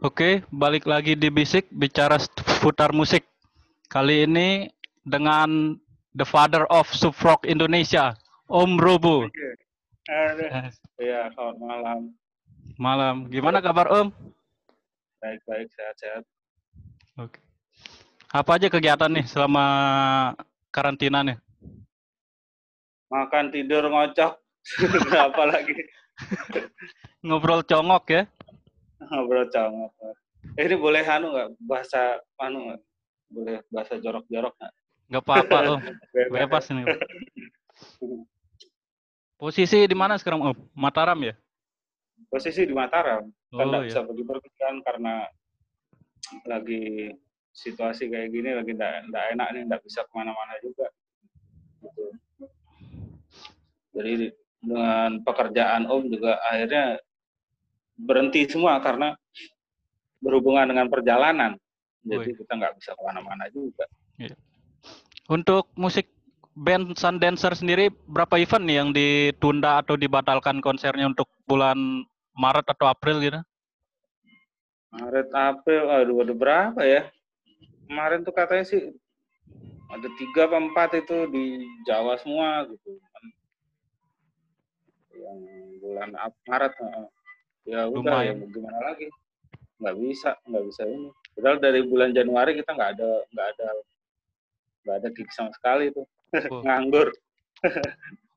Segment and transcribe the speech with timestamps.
[0.00, 3.20] Oke, balik lagi di Bisik bicara seputar musik.
[3.84, 4.64] Kali ini
[5.04, 5.76] dengan
[6.16, 8.16] the father of subrock Indonesia,
[8.48, 9.28] Om Robo.
[10.96, 11.98] Iya, selamat malam.
[12.80, 13.28] Malam.
[13.28, 14.08] Gimana kabar Om?
[15.20, 16.24] Baik-baik, sehat-sehat.
[17.20, 17.44] Oke.
[18.32, 19.64] Apa aja kegiatan nih selama
[20.72, 21.36] karantina nih?
[23.12, 24.32] Makan, tidur, ngocok.
[25.28, 25.76] Apa lagi?
[27.28, 28.24] Ngobrol congok ya?
[29.10, 29.92] Ngobrol congok.
[30.56, 31.48] Eh, ini boleh anu nggak?
[31.64, 32.80] Bahasa anu nggak?
[33.30, 34.72] Boleh bahasa jorok-jorok nggak?
[35.10, 35.80] Nggak apa-apa Om.
[36.36, 36.84] Bebas nih.
[39.40, 40.56] Posisi di mana sekarang Om?
[40.76, 41.34] Mataram ya?
[42.28, 43.24] Posisi di Mataram.
[43.50, 43.88] Kan Oh nggak iya.
[43.90, 45.14] bisa pergi pergi kan karena
[46.46, 47.10] lagi
[47.50, 50.86] situasi kayak gini lagi nggak enak nih nggak bisa ke mana-mana juga.
[51.82, 52.04] Gitu.
[53.90, 54.12] Jadi
[54.60, 57.00] dengan pekerjaan Om juga akhirnya
[58.04, 59.16] berhenti semua karena
[60.20, 61.56] berhubungan dengan perjalanan.
[62.00, 62.38] Jadi Woi.
[62.40, 63.84] kita nggak bisa ke mana-mana juga.
[65.28, 66.08] Untuk musik
[66.56, 72.04] band Sun Dancer sendiri berapa event nih yang ditunda atau dibatalkan konsernya untuk bulan
[72.36, 73.40] Maret atau April gitu?
[74.90, 77.06] Maret, April, aduh ada berapa ya?
[77.86, 78.90] Kemarin tuh katanya sih
[79.90, 82.98] ada tiga apa empat itu di Jawa semua gitu.
[85.14, 85.38] Yang
[85.84, 86.10] bulan
[86.48, 86.72] Maret.
[87.64, 88.34] Ya udah ya Lumayan.
[88.40, 89.06] mau gimana lagi?
[89.80, 91.08] Nggak bisa, nggak bisa ini.
[91.32, 93.68] Padahal dari bulan Januari kita nggak ada nggak ada
[94.80, 96.04] nggak ada gig sama sekali tuh
[96.48, 97.10] Oh, nganggur.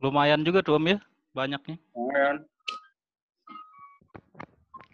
[0.03, 0.99] lumayan juga tuh Om ya,
[1.31, 1.77] banyaknya.
[1.93, 2.37] Lumayan.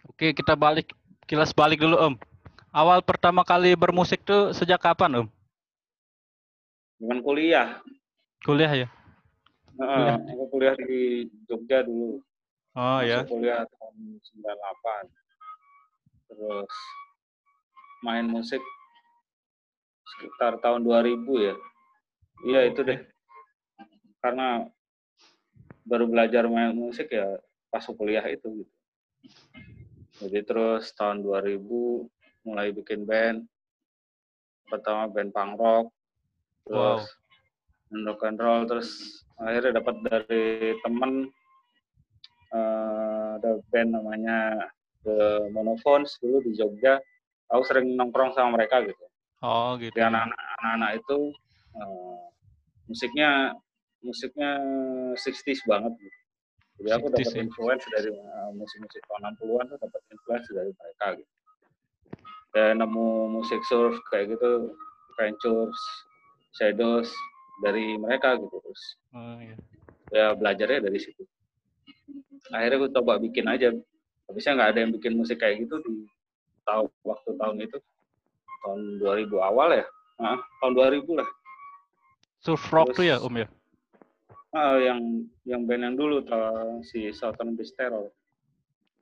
[0.06, 0.92] Oke, kita balik
[1.24, 2.14] kilas balik dulu Om.
[2.70, 5.28] Awal pertama kali bermusik tuh sejak kapan Om?
[7.00, 7.68] Dengan kuliah,
[8.44, 8.88] Kuliah ya?
[9.72, 10.16] Kuliah.
[10.20, 12.20] aku kuliah di Jogja dulu.
[12.78, 13.26] Oh ya.
[13.26, 15.10] Masuk kuliah tahun 98.
[16.30, 16.72] Terus
[18.06, 18.62] main musik
[20.06, 21.54] sekitar tahun 2000 ya.
[22.46, 23.00] Iya itu deh.
[24.22, 24.68] Karena
[25.82, 27.26] baru belajar main musik ya
[27.74, 28.74] pas kuliah itu gitu.
[30.20, 31.58] Jadi terus tahun 2000
[32.46, 33.42] mulai bikin band.
[34.70, 35.86] Pertama band punk rock.
[36.62, 37.02] Terus
[37.90, 38.88] band rock and roll terus
[39.34, 41.26] akhirnya dapat dari temen
[42.52, 44.68] eh, ada band namanya
[45.02, 47.00] The Monophones dulu di Jogja.
[47.50, 49.04] Aku sering nongkrong sama mereka gitu.
[49.42, 49.94] Oh gitu.
[49.96, 51.18] Jadi anak-anak itu
[51.78, 52.24] eh,
[52.86, 53.54] musiknya
[54.00, 54.50] musiknya
[55.16, 56.18] 60s banget gitu.
[56.80, 57.42] Jadi aku 60s dapat ya.
[57.44, 61.32] influence dari eh, musik-musik tahun 60-an tuh dapat influence dari mereka gitu.
[62.50, 64.74] Dan nemu musik surf kayak gitu,
[65.14, 65.78] Ventures,
[66.58, 67.06] Shadows
[67.62, 68.82] dari mereka gitu terus
[69.14, 69.54] Oh, iya.
[70.10, 71.22] ya belajarnya dari situ.
[72.48, 73.68] Akhirnya gue coba bikin aja.
[74.26, 76.06] Habisnya nggak ada yang bikin musik kayak gitu di
[76.64, 77.78] tahun waktu tahun itu
[78.64, 79.86] tahun 2000 awal ya.
[80.20, 81.28] Nah, tahun 2000 lah.
[82.40, 83.48] Surf rock tuh ya Om ya?
[84.50, 88.10] Ah, yang yang band yang dulu tuh, si Southern Beast Terror.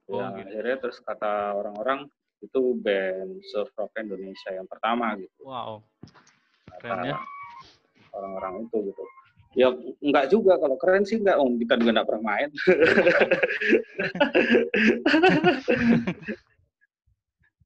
[0.08, 0.48] Oh, Ya, gitu.
[0.48, 2.08] akhirnya terus kata orang-orang
[2.40, 5.44] itu band surf rock Indonesia yang pertama gitu.
[5.44, 5.84] Wow.
[6.80, 7.16] Keren ya.
[8.14, 9.04] orang-orang itu gitu.
[9.58, 12.46] Ya enggak juga kalau keren sih enggak, om kita juga enggak pernah main.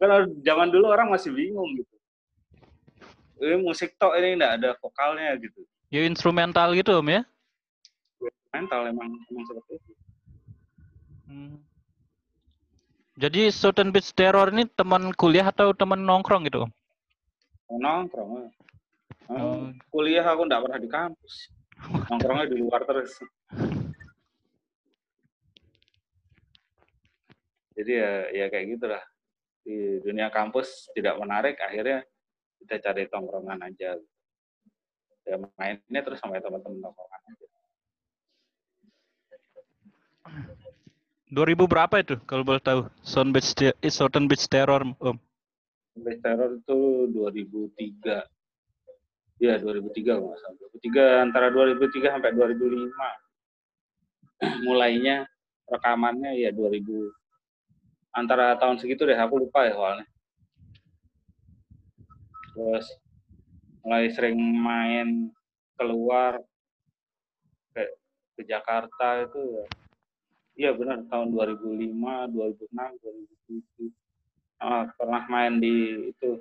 [0.00, 1.94] Kalau zaman dulu orang masih bingung gitu.
[3.44, 5.68] Ini musik tok ini enggak ada vokalnya gitu.
[5.92, 7.22] Ya instrumental gitu Om ya?
[8.56, 9.92] Mental emang emang seperti itu.
[11.28, 11.60] Hmm.
[13.20, 16.72] Jadi Southern Beach Terror ini teman kuliah atau teman nongkrong gitu Om?
[17.84, 18.32] Nongkrong.
[18.32, 18.48] Ah,
[19.32, 19.70] Oh.
[19.92, 21.52] Kuliah aku enggak pernah di kampus.
[21.80, 23.12] Nongkrongnya di luar terus.
[27.72, 29.02] Jadi ya ya kayak gitulah.
[29.62, 32.02] Di dunia kampus tidak menarik, akhirnya
[32.62, 33.96] kita cari tongkrongan aja.
[35.22, 37.46] Ya mainnya terus sama teman-teman tongkrongan aja.
[41.32, 42.92] 2000 berapa itu kalau boleh tahu?
[43.00, 45.16] Southern Beach, eh, Southern Beach Terror Om.
[45.92, 46.78] Sampai teror itu
[47.12, 48.24] 2003.
[49.42, 50.54] Iya, 2003 kalau nggak salah.
[50.70, 52.94] 2003 antara 2003 sampai 2005.
[54.70, 55.26] Mulainya
[55.66, 57.10] rekamannya ya 2000
[58.14, 60.06] antara tahun segitu deh, aku lupa ya soalnya.
[62.54, 62.86] Terus
[63.82, 65.34] mulai sering main
[65.74, 66.38] keluar
[67.74, 67.82] ke,
[68.38, 69.66] ke Jakarta itu ya.
[70.52, 71.90] Iya benar tahun 2005,
[72.30, 73.90] 2006, 2007.
[74.62, 76.38] Ah, pernah main di itu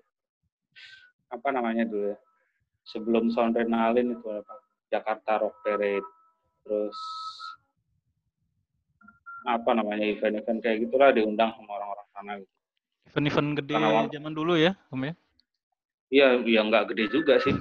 [1.31, 2.19] apa namanya dulu ya
[2.83, 4.55] sebelum Sound Renalin itu apa
[4.89, 6.05] Jakarta Rock Parade
[6.61, 6.97] terus
[9.41, 12.53] apa namanya event-event kayak gitulah diundang sama orang-orang sana gitu.
[13.09, 15.13] Event-event gede Karena- zaman dulu ya, Om ya?
[16.11, 17.55] Iya, ya nggak gede juga sih.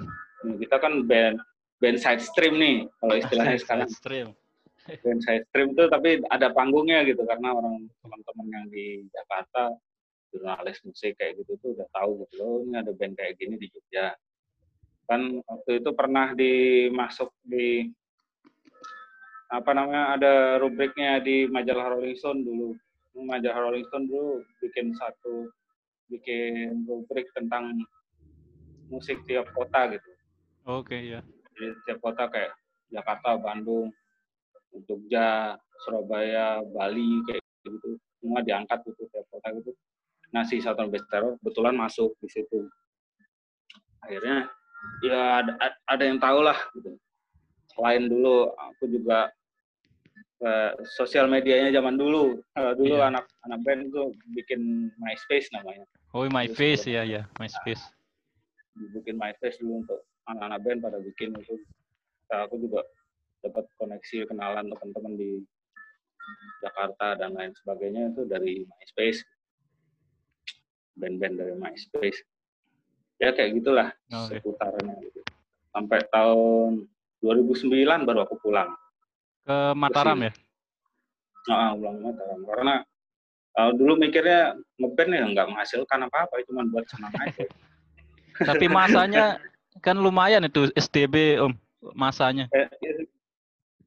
[0.61, 1.41] Kita kan band
[1.81, 3.89] band side stream nih, kalau istilahnya sekarang.
[3.89, 4.29] Stream.
[5.01, 9.73] Band side stream tuh tapi ada panggungnya gitu karena orang teman-teman yang di Jakarta
[10.31, 13.67] jurnalis musik kayak gitu tuh udah tahu gitu loh ini ada band kayak gini di
[13.73, 14.13] Jogja.
[15.11, 17.91] Kan waktu itu pernah dimasuk di
[19.51, 22.79] apa namanya ada rubriknya di majalah Rolling Stone dulu.
[23.19, 25.51] Majalah Rolling Stone dulu bikin satu
[26.07, 27.75] bikin rubrik tentang
[28.87, 30.11] musik tiap kota gitu.
[30.71, 31.27] Oke, ya.
[31.59, 32.55] Jadi tiap kota kayak
[32.95, 33.91] Jakarta, Bandung,
[34.87, 39.75] Jogja, Surabaya, Bali kayak gitu semua diangkat gitu tiap kota gitu.
[40.31, 42.71] Nah si Southern Best Terror kebetulan masuk di situ.
[44.07, 44.47] Akhirnya
[45.05, 45.53] ya ada,
[45.89, 46.97] ada yang tahu lah gitu.
[47.75, 49.31] Selain dulu aku juga
[50.41, 52.41] eh, sosial medianya zaman dulu.
[52.57, 53.13] Kalau dulu Iya.
[53.13, 55.85] anak anak band itu bikin MySpace namanya.
[56.17, 57.85] Oh, MySpace ya, ya, MySpace.
[58.97, 61.61] bikin MySpace dulu untuk anak-anak band pada bikin itu.
[62.33, 62.81] Nah, aku juga
[63.45, 65.31] dapat koneksi kenalan teman-teman di
[66.65, 69.21] Jakarta dan lain sebagainya itu dari MySpace.
[70.97, 72.21] Band-band dari MySpace.
[73.21, 74.41] Ya kayak gitulah Oke.
[74.41, 75.21] seputarannya gitu.
[75.71, 76.89] Sampai tahun
[77.21, 78.73] 2009 baru aku pulang.
[79.45, 80.33] Ke Mataram ya?
[81.53, 82.41] Nah, pulang Mataram.
[82.49, 82.75] Karena
[83.61, 87.45] uh, dulu mikirnya ngeband ya nggak menghasilkan apa-apa, cuma buat senang aja.
[88.49, 89.37] Tapi masanya
[89.85, 91.53] kan lumayan itu STB, Om.
[91.93, 92.49] Masanya.
[92.57, 92.93] Eh, ya,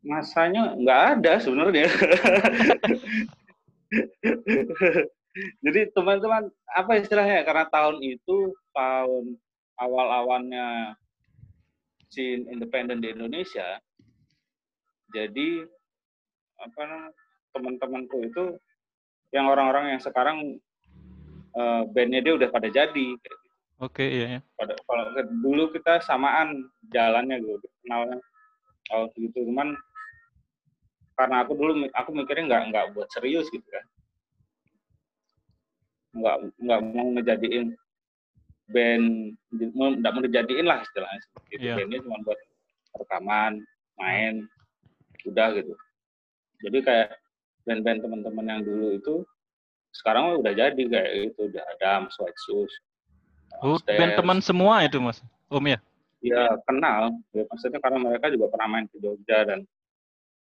[0.05, 1.89] masanya nggak ada sebenarnya.
[5.65, 7.41] Jadi teman-teman apa istilahnya?
[7.41, 9.37] Karena tahun itu tahun
[9.81, 10.93] awal-awalnya
[12.13, 13.81] scene independen di Indonesia.
[15.09, 15.65] Jadi
[16.61, 17.09] apa
[17.53, 18.43] teman-temanku itu
[19.33, 20.37] yang orang-orang yang sekarang
[21.57, 23.17] eh, bandnya dia udah pada jadi.
[23.81, 24.41] Oke, iya ya.
[24.55, 25.11] pada kalau
[25.43, 28.21] dulu kita samaan jalannya gitu kenalnya
[28.87, 29.75] kalau gitu cuman
[31.19, 33.85] karena aku dulu aku mikirnya nggak nggak buat serius gitu kan
[36.13, 37.65] nggak nggak mau ngejadiin
[38.69, 39.35] band
[39.73, 41.75] nggak mau dijadiin lah istilahnya seperti itu Iya.
[41.81, 42.39] bandnya cuma buat
[42.95, 43.53] rekaman
[43.97, 44.33] main
[45.25, 45.73] udah gitu
[46.63, 47.09] jadi kayak
[47.63, 49.15] band-band teman-teman yang dulu itu
[49.93, 52.73] sekarang udah jadi kayak gitu udah ada White Shoes
[53.61, 55.21] Oh, Stairs, band teman semua itu, Mas.
[55.45, 55.77] Om ya?
[56.25, 59.59] ya kenal ya maksudnya karena mereka juga pernah main ke Jogja dan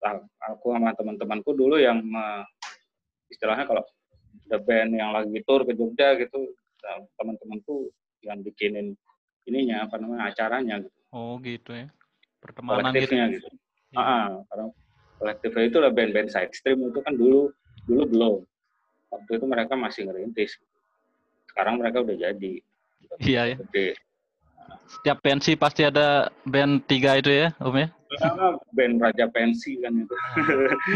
[0.00, 0.18] ah,
[0.48, 2.42] aku sama teman-temanku dulu yang me-
[3.28, 3.84] istilahnya kalau
[4.48, 6.40] ada band yang lagi tour ke Jogja gitu
[6.80, 7.92] nah, teman-temanku
[8.24, 8.96] yang bikinin
[9.44, 11.88] ininya apa namanya acaranya gitu Oh, gitu ya.
[12.36, 13.08] Pertemanan gitu.
[13.08, 13.48] kolektifnya gitu
[13.96, 14.66] Ah, ah, karena
[15.16, 17.48] kolektifnya itu lah band-band side stream itu kan dulu
[17.88, 18.34] dulu belum
[19.08, 20.60] waktu itu mereka masih ngerintis
[21.48, 22.54] sekarang mereka udah jadi
[23.18, 23.56] Iya ya.
[23.56, 23.96] gede
[24.88, 27.88] Setiap pensi pasti ada band tiga itu ya, Om ya?
[28.20, 30.16] Karena band Raja Pensi kan itu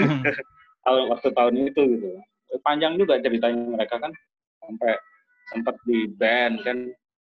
[0.85, 2.09] tahun waktu tahun itu gitu.
[2.61, 4.13] Panjang juga ceritanya mereka kan
[4.61, 4.93] sampai
[5.49, 6.77] sempat di band kan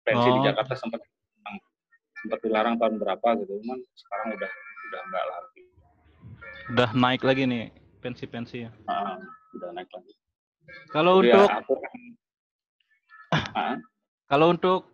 [0.03, 0.45] pensi di Oh.
[0.45, 1.01] Jakarta sempat
[2.19, 3.53] sempat dilarang tahun berapa gitu.
[3.63, 4.51] Cuman sekarang udah
[4.89, 5.63] udah enggak lagi.
[6.69, 7.65] Udah naik lagi nih
[8.01, 8.71] pensi-pensi ya.
[8.87, 9.17] Ah,
[9.55, 10.13] udah naik lagi.
[10.91, 11.93] Kalau Jadi ya, untuk aku kan
[13.55, 13.77] Ah,
[14.27, 14.89] kalau untuk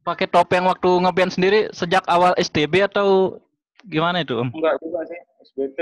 [0.00, 3.38] pakai topeng waktu ngeband sendiri sejak awal STB atau
[3.86, 4.54] gimana itu, Om?
[4.54, 5.78] enggak juga sih SBT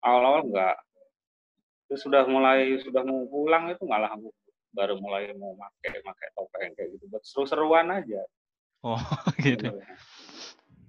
[0.00, 0.76] awal-awal enggak.
[1.88, 4.32] Terus sudah mulai sudah mau pulang itu malah aku
[4.74, 8.26] baru mulai mau pakai pakai topeng kayak gitu buat seru-seruan aja.
[8.82, 8.98] Oh,
[9.44, 9.78] gitu.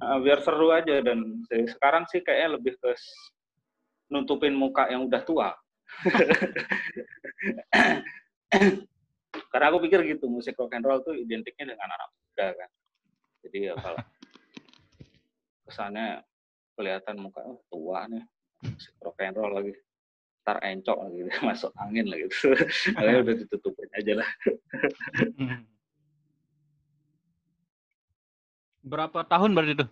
[0.02, 2.92] Nah, biar seru aja dan se- sekarang sih kayaknya lebih ke
[4.12, 5.50] nutupin muka yang udah tua.
[9.52, 12.70] Karena aku pikir gitu musik rock and roll tuh identiknya dengan anak muda kan.
[13.46, 14.02] Jadi ya kalau
[15.66, 16.22] kesannya
[16.75, 18.24] kelihatan muka oh, tua nih
[18.68, 19.74] musik rock and roll lagi
[20.46, 22.54] tar encok lagi masuk angin lagi gitu.
[22.96, 24.30] Makanya udah ditutupin aja lah.
[25.42, 25.66] Hmm.
[28.86, 29.86] Berapa tahun berarti itu?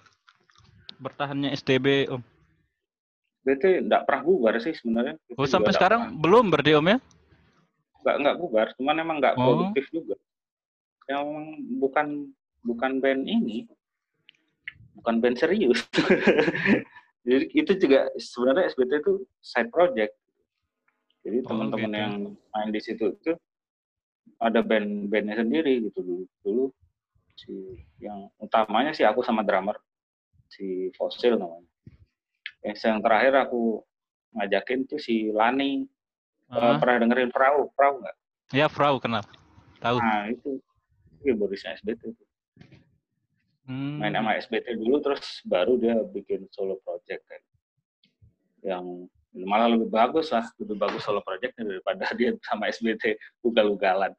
[1.01, 2.21] Bertahannya STB, Om?
[3.43, 5.17] Berarti enggak pernah bubar sih sebenarnya.
[5.35, 6.19] Oh, sampai nggak sekarang pernah.
[6.21, 6.97] belum berarti, Om ya?
[8.03, 9.43] nggak nggak bubar cuman emang nggak Oh.
[9.47, 10.19] produktif juga
[11.07, 11.23] yang
[11.79, 12.35] bukan
[12.67, 13.63] bukan band ini
[14.99, 15.87] bukan band serius
[17.27, 20.19] jadi itu juga sebenarnya SBT itu side project
[21.23, 22.13] jadi Oh, teman-teman yang
[22.53, 23.33] main di situ itu
[24.39, 26.65] ada band-bandnya sendiri gitu dulu dulu
[27.33, 29.79] si yang utamanya sih aku sama drummer
[30.51, 31.67] si Fossil namanya
[32.63, 33.81] yang terakhir aku
[34.35, 35.87] ngajakin tuh si Lani
[36.53, 38.13] Ah, pernah dengerin perahu perahu nggak
[38.53, 39.25] Ya, Frau kenal.
[39.81, 39.97] Tahu.
[39.97, 40.61] Nah, itu
[41.25, 42.13] keyboardisnya SBT.
[43.65, 43.97] Hmm.
[43.97, 47.41] Main sama SBT dulu, terus baru dia bikin solo project kan.
[48.61, 54.13] Yang malah lebih bagus lah, lebih bagus solo projectnya daripada dia sama SBT ugal-ugalan.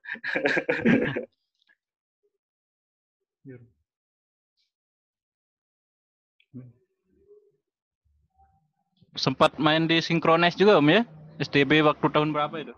[9.15, 11.03] Sempat main di Synchronize juga Om ya?
[11.39, 12.75] STB waktu tahun berapa itu?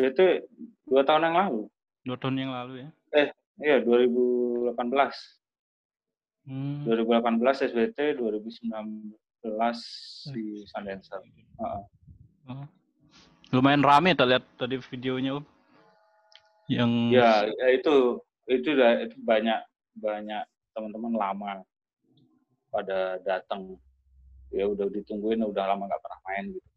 [0.00, 0.48] Itu
[0.88, 1.60] dua tahun yang lalu.
[2.08, 2.88] Dua tahun yang lalu ya?
[3.12, 3.28] Eh,
[3.60, 4.72] iya 2018.
[6.42, 6.82] Hmm.
[6.88, 9.21] 2018 SBT, 2019
[10.32, 11.20] di Sundancer.
[11.58, 11.82] Uh,
[12.50, 12.66] Oh.
[13.54, 15.46] Lumayan rame terlihat tadi videonya Om.
[16.66, 18.18] Yang ya, ya itu
[18.50, 19.60] itu udah itu banyak
[19.94, 21.62] banyak teman-teman lama
[22.72, 23.76] pada datang
[24.50, 26.68] ya udah ditungguin udah lama nggak pernah main gitu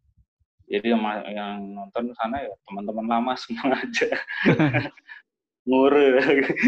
[0.65, 4.09] jadi yang, yang nonton sana ya teman-teman lama semua aja
[5.67, 6.07] ngure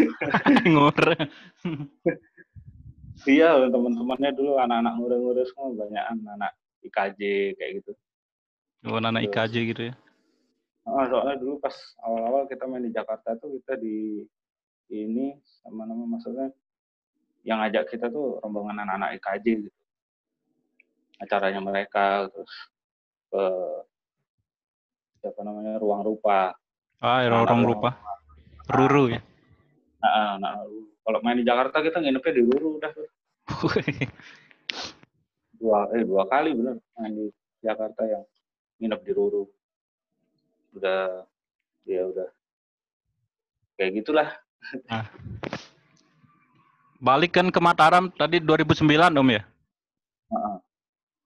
[0.72, 0.98] ngur.
[3.28, 6.04] Iya teman-temannya dulu anak-anak ngure-ngure semua banyak
[6.34, 6.52] anak
[6.88, 7.20] IKJ
[7.60, 7.92] kayak gitu
[8.86, 9.94] Oh, anak IKJ gitu ya.
[10.86, 14.22] Ah, soalnya dulu pas awal-awal kita main di Jakarta tuh kita di
[14.88, 16.48] ini sama nama maksudnya
[17.42, 19.70] yang ngajak kita tuh rombongan anak-anak IKJ gitu.
[21.18, 22.54] Acaranya mereka terus
[23.28, 23.44] ke
[25.18, 26.54] siapa namanya ruang rupa.
[27.02, 27.90] Ah, Anak orang ruang lupa.
[28.70, 29.20] Ruru ya.
[29.98, 30.62] Nah, nah,
[31.02, 33.10] kalau main di Jakarta kita nginepnya di Ruru udah tuh.
[35.58, 37.26] Dua eh dua kali bener main di
[37.62, 38.24] Jakarta yang
[38.78, 39.44] nginep di Ruru.
[40.78, 41.26] Udah
[41.88, 42.28] ya udah
[43.78, 44.28] kayak gitulah.
[46.98, 48.82] Balik kan ke Mataram tadi 2009
[49.14, 49.42] Om ya?
[50.34, 50.56] Heeh.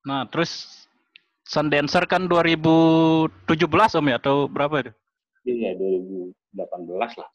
[0.04, 0.84] Nah, terus
[1.48, 3.56] Sundancer kan 2017
[3.98, 4.92] Om ya atau berapa itu?
[5.48, 6.68] Iya 2018 lah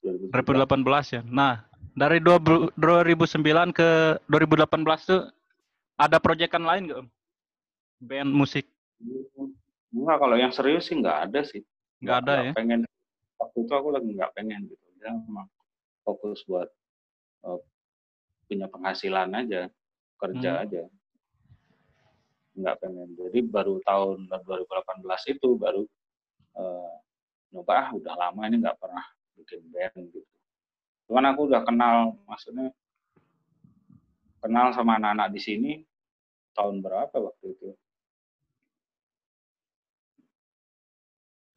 [0.02, 0.30] 2018.
[0.30, 1.22] 2018 ya.
[1.26, 1.66] Nah,
[1.98, 5.22] dari 20 2009 ke 2018 tuh
[5.98, 7.08] ada proyekan lain nggak Om?
[7.98, 8.70] Band musik?
[9.90, 11.66] Enggak, kalau yang serius sih nggak ada sih.
[12.06, 12.52] Nggak ada ya?
[12.54, 12.86] Pengen
[13.42, 14.86] waktu itu aku lagi nggak pengen gitu.
[15.02, 15.50] Ya memang
[16.06, 16.70] fokus buat
[17.46, 17.60] eh,
[18.46, 19.66] punya penghasilan aja,
[20.22, 20.64] kerja Hmm.
[20.70, 20.84] aja.
[22.54, 23.10] Nggak pengen.
[23.18, 25.82] Jadi baru tahun 2018 itu baru
[26.58, 26.96] eh,
[27.52, 29.06] nyoba ah udah lama ini nggak pernah
[29.38, 30.38] bikin band gitu.
[31.08, 32.76] Cuman aku udah kenal, maksudnya
[34.44, 35.72] kenal sama anak-anak di sini
[36.52, 37.70] tahun berapa waktu itu?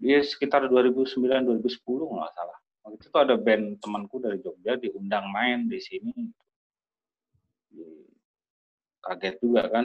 [0.00, 2.58] Dia sekitar 2009 2010 kalau nggak salah.
[2.86, 6.14] Waktu itu ada band temanku dari Jogja diundang main di sini.
[9.04, 9.84] Kaget juga kan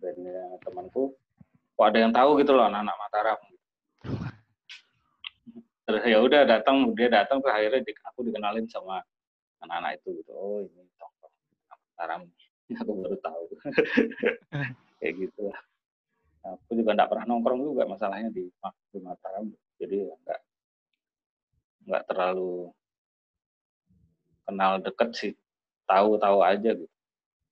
[0.00, 1.12] bandnya temanku.
[1.74, 3.40] Kok ada yang tahu gitu loh anak-anak Mataram.
[5.84, 9.04] Terus ya udah datang, dia datang tuh akhirnya di- aku dikenalin sama
[9.60, 10.32] anak-anak itu gitu.
[10.32, 11.34] Oh ini tongkrong
[11.68, 12.22] Mataram.
[12.80, 13.42] Aku baru tahu.
[15.00, 15.60] Kayak gitu lah.
[16.44, 18.48] Aku juga nggak pernah nongkrong juga masalahnya di,
[18.92, 19.48] di Mataram.
[19.76, 20.40] Jadi ya nggak
[21.84, 22.72] nggak terlalu
[24.48, 25.32] kenal deket sih.
[25.84, 26.88] Tahu-tahu aja gitu.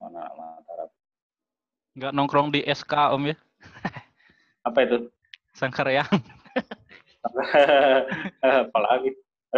[0.00, 0.88] Mana Mataram.
[1.92, 3.36] Nggak nongkrong di SK Om ya?
[4.64, 5.12] Apa itu?
[5.52, 6.08] Sangkaryang.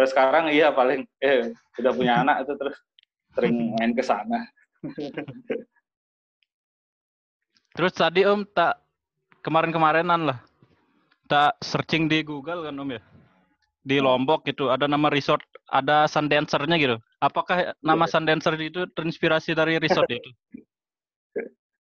[0.05, 1.49] Terus sekarang iya paling eh,
[1.81, 2.77] udah punya anak itu terus
[3.33, 4.45] sering main ke sana.
[7.73, 8.85] Terus tadi Om tak
[9.41, 10.37] kemarin-kemarinan lah.
[11.25, 13.01] Tak searching di Google kan Om ya?
[13.81, 15.41] Di Lombok gitu ada nama resort,
[15.73, 17.01] ada Sundancer-nya gitu.
[17.17, 18.13] Apakah nama Iya.
[18.13, 20.29] Sundancer itu terinspirasi dari resort itu?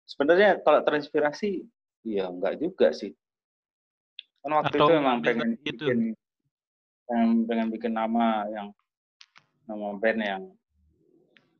[0.04, 1.64] Sebenarnya kalau terinspirasi,
[2.04, 3.16] ya enggak juga sih.
[4.44, 5.86] Kan waktu Atau itu emang ngambil pengen dari itu?
[5.88, 6.00] bikin,
[7.10, 8.70] pengen, pengen bikin nama yang
[9.66, 10.44] nama band yang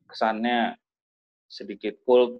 [0.06, 0.78] kesannya
[1.50, 2.38] sedikit cool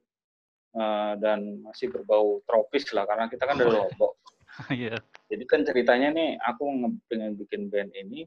[0.75, 4.15] eh, dan masih berbau tropis lah karena kita kan dari Lombok.
[4.69, 4.99] Iya.
[5.31, 8.27] Jadi kan ceritanya nih aku nge- pengen bikin band ini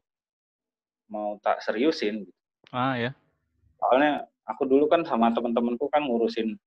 [1.11, 2.25] mau tak seriusin.
[2.73, 3.11] Ah ya.
[3.77, 6.57] Soalnya aku dulu kan sama teman-temanku kan ngurusin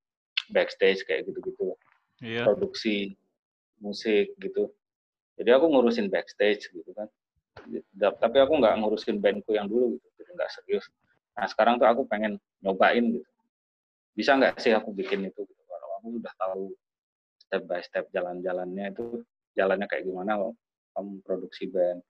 [0.53, 1.75] backstage kayak gitu-gitu.
[2.23, 2.49] Iya.
[2.49, 3.13] produksi
[3.77, 4.71] musik gitu.
[5.37, 7.09] Jadi aku ngurusin backstage gitu kan.
[7.97, 10.85] Tapi aku nggak ngurusin bandku yang dulu gitu, jadi nggak serius.
[11.37, 13.29] Nah sekarang tuh aku pengen nyobain gitu.
[14.17, 15.41] Bisa nggak sih aku bikin itu?
[15.45, 15.61] Gitu.
[15.69, 16.63] Kalau aku udah tahu
[17.37, 19.21] step by step jalan-jalannya itu
[19.53, 20.53] jalannya kayak gimana kalau
[20.97, 22.01] kamu produksi band,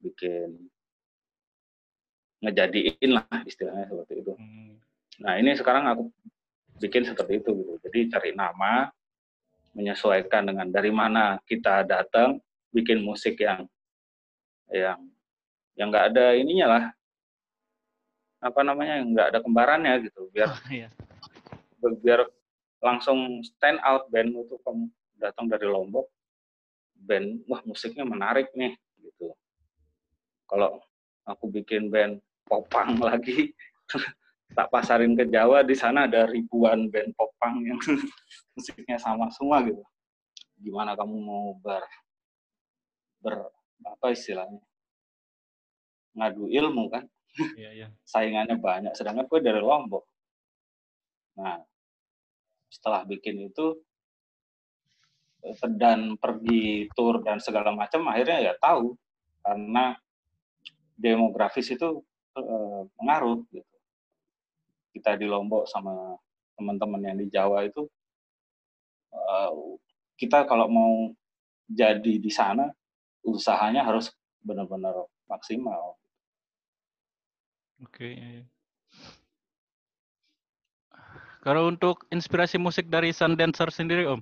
[0.00, 0.56] bikin
[2.40, 4.32] ngejadiin lah istilahnya seperti itu.
[4.32, 4.78] Hmm.
[5.20, 6.02] Nah ini sekarang aku
[6.78, 7.72] bikin seperti itu gitu.
[7.82, 8.88] Jadi cari nama,
[9.74, 12.38] menyesuaikan dengan dari mana kita datang,
[12.70, 13.66] bikin musik yang
[14.72, 15.00] yang
[15.78, 16.84] yang nggak ada ininya lah.
[18.38, 20.28] Apa namanya nggak ada kembarannya gitu.
[20.30, 20.88] Biar Oh, iya.
[22.02, 22.26] biar
[22.78, 24.86] langsung stand out band itu kamu
[25.18, 26.06] datang dari Lombok
[26.94, 29.34] band wah musiknya menarik nih gitu.
[30.50, 30.82] Kalau
[31.26, 33.54] aku bikin band popang lagi
[34.56, 37.78] tak pasarin ke Jawa di sana ada ribuan band popang yang
[38.54, 39.82] musiknya sama semua gitu.
[40.58, 41.84] Gimana kamu mau ber
[43.22, 43.50] ber
[43.84, 44.62] apa istilahnya.
[46.16, 47.04] Ngadu ilmu kan.
[47.38, 47.88] Iya, iya.
[48.02, 50.02] saingannya banyak sedangkan gue dari Lombok.
[51.38, 51.62] Nah
[52.68, 53.78] setelah bikin itu
[55.78, 58.98] dan pergi tour dan segala macam akhirnya ya tahu
[59.40, 59.94] karena
[60.98, 62.02] demografis itu
[62.36, 63.76] eh, pengaruh gitu.
[64.98, 66.18] Kita di Lombok sama
[66.58, 67.86] teman-teman yang di Jawa itu
[69.14, 69.52] eh,
[70.18, 70.94] kita kalau mau
[71.70, 72.66] jadi di sana
[73.22, 74.10] usahanya harus
[74.40, 74.94] benar-benar
[75.26, 75.98] maksimal
[77.78, 78.10] Oke.
[78.10, 78.42] iya.
[81.38, 84.18] Kalau untuk inspirasi musik dari Sundancer sendiri, Om?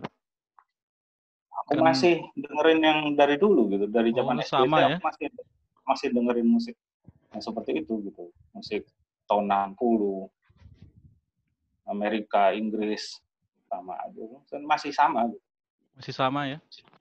[1.65, 4.99] aku Kan- masih dengerin yang dari dulu gitu dari zaman Oh, SD sama aku ya?
[5.01, 5.27] masih
[5.89, 6.77] masih dengerin musik
[7.33, 8.85] yang seperti itu gitu musik
[9.25, 10.29] tahun 60
[11.89, 13.19] Amerika Inggris
[13.67, 14.21] sama aja
[14.63, 15.43] masih sama gitu.
[15.97, 16.59] Masih sama ya?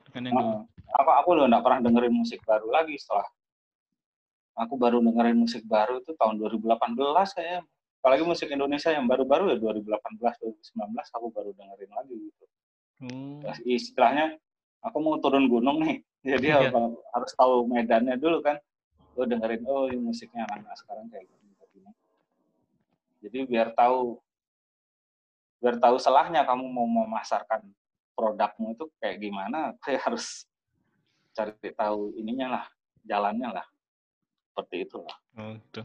[0.07, 0.55] Dengan yang dulu.
[0.93, 3.25] Aku aku udah nggak pernah dengerin musik baru lagi setelah
[4.55, 7.59] aku baru dengerin musik baru itu tahun 2018 kayaknya
[7.99, 10.15] apalagi musik Indonesia yang baru-baru ya 2018
[10.71, 12.45] 2019 aku baru dengerin lagi gitu
[12.95, 14.39] Oh, istilahnya
[14.79, 15.99] aku mau turun gunung nih
[16.31, 16.71] jadi Iya.
[16.71, 18.55] apa- harus tahu medannya dulu kan
[19.19, 21.91] oh dengerin oh ini musiknya anak-anak sekarang kayak gini kayak gini.
[23.27, 24.23] jadi biar tahu
[25.59, 27.67] biar tahu selahnya kamu mau memasarkan
[28.15, 30.47] produkmu itu kayak gimana kayak harus
[31.35, 32.63] cari tahu ininya lah
[33.03, 33.65] jalannya lah
[34.51, 35.83] seperti itulah oh, gitu.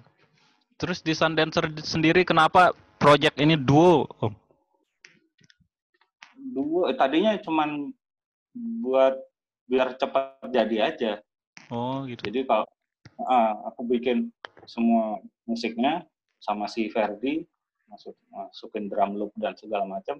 [0.81, 4.33] Terus di Sundancer sendiri kenapa project ini duo, Om?
[6.41, 7.93] dulu eh, tadinya cuman
[8.81, 9.13] buat
[9.69, 11.13] biar cepat jadi aja
[11.71, 12.21] Oh, gitu.
[12.27, 12.67] Jadi kalau
[13.31, 14.35] ah, aku bikin
[14.67, 16.03] semua musiknya
[16.43, 17.47] sama si Ferdi,
[17.87, 20.19] masuk masukin drum loop dan segala macam.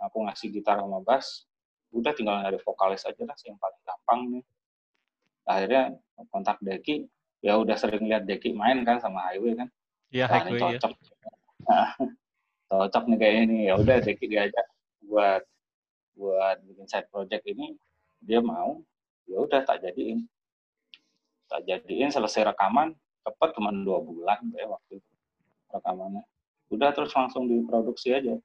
[0.00, 1.49] Aku ngasih gitar sama bass,
[1.90, 4.44] udah tinggal nyari vokalis aja lah yang paling gampang nih.
[5.46, 5.82] Akhirnya
[6.30, 7.10] kontak Deki,
[7.42, 9.68] ya udah sering lihat Deki main kan sama Highway kan.
[10.14, 10.78] Iya, Wah, Highway ini ya.
[10.78, 10.92] cocok.
[11.66, 11.88] Nah,
[12.70, 13.58] cocok nih kayak ini.
[13.66, 14.66] Ya udah Deki diajak
[15.04, 15.42] buat
[16.14, 17.74] buat bikin side project ini,
[18.22, 18.78] dia mau.
[19.26, 20.26] Ya udah tak jadiin
[21.50, 22.94] tak jadiin selesai rekaman
[23.26, 25.10] cepat cuma dua bulan ya waktu itu
[25.74, 26.22] rekamannya
[26.70, 28.38] udah terus langsung diproduksi aja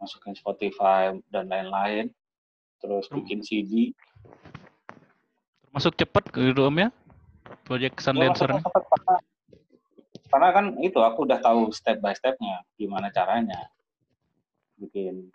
[0.00, 2.08] masukin Spotify dan lain-lain
[2.78, 3.22] terus Hmm.
[3.22, 3.92] bikin CD
[5.66, 6.88] Termasuk cepet gitu, Om ya?
[7.68, 9.14] Project Ya, Sundancer cepet karena,
[10.26, 13.68] karena kan itu aku udah tahu step by stepnya gimana caranya
[14.76, 15.28] bikin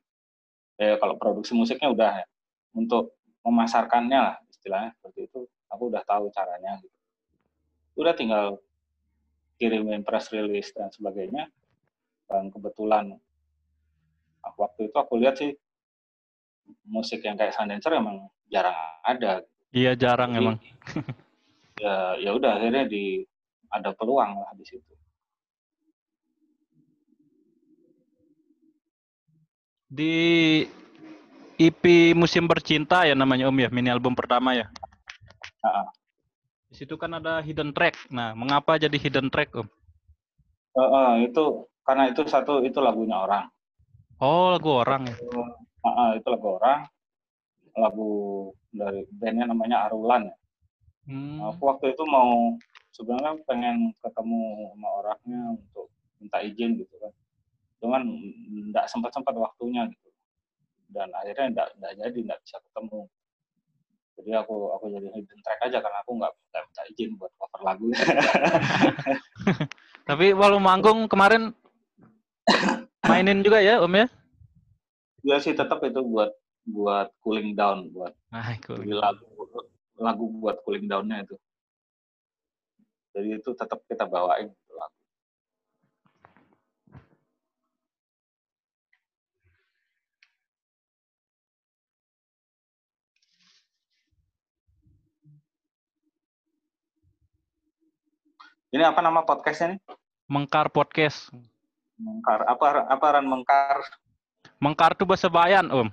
[0.76, 2.28] eh kalau produksi musiknya udah ya.
[2.74, 6.98] untuk memasarkannya lah istilahnya seperti itu aku udah tahu caranya gitu.
[7.98, 8.46] udah tinggal
[9.56, 11.50] kirimin press release dan sebagainya
[12.26, 13.14] dan kebetulan
[14.42, 15.54] aku- waktu itu aku lihat sih
[16.88, 20.56] musik yang kayak Sundancer emang jarang ada Iya, jarang Jadi, emang.
[21.84, 23.24] ya ya udah akhirnya di
[23.72, 24.92] ada peluang lah di situ
[29.92, 30.16] Di
[31.60, 31.84] EP
[32.16, 34.72] Musim Bercinta ya namanya Om ya, mini album pertama ya.
[35.60, 35.92] Ah.
[36.72, 38.08] Di situ kan ada hidden track.
[38.08, 39.68] Nah, mengapa jadi hidden track Om?
[40.72, 43.52] Eh, eh, itu karena itu satu itu lagunya orang
[44.22, 45.18] Oh, lagu orang ya.
[45.86, 46.86] Ah, itu lagu orang
[47.76, 48.12] lagu
[48.72, 50.36] dari bandnya namanya Arulan ya.
[51.10, 51.40] Hmm.
[51.56, 52.56] Aku waktu itu mau
[52.94, 55.88] sebenarnya pengen ketemu sama orangnya untuk
[56.22, 57.14] minta izin gitu kan.
[57.82, 58.02] Cuman
[58.70, 60.10] nggak sempat sempat waktunya gitu.
[60.92, 63.00] Dan akhirnya nggak nggak jadi nggak bisa ketemu.
[64.22, 67.62] Jadi aku aku jadi hidden track aja karena aku nggak nggak minta izin buat cover
[67.66, 67.88] lagu.
[70.10, 71.56] Tapi walau manggung kemarin
[73.10, 74.06] mainin juga ya Om ya?
[75.22, 76.32] Ya sih tetap itu buat
[76.66, 78.82] buat cooling down buat Nah, cool.
[78.82, 79.26] jadi lagu
[80.02, 81.36] lagu buat cooling downnya itu.
[83.12, 84.98] Jadi itu tetap kita bawain itu lagu.
[98.72, 99.80] Ini apa nama podcastnya nih?
[100.32, 101.28] Mengkar Podcast.
[102.00, 102.48] Mengkar.
[102.48, 103.84] Apa apa ran mengkar?
[104.62, 105.90] Mengkar tuh bahasa Bayan Om.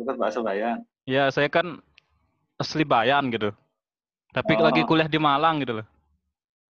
[0.00, 0.80] Bukan bahasa Bayan.
[1.04, 1.76] Ya, saya kan
[2.56, 3.52] asli Bayan gitu.
[4.32, 4.64] Tapi Oh.
[4.64, 5.86] lagi kuliah di Malang gitu loh.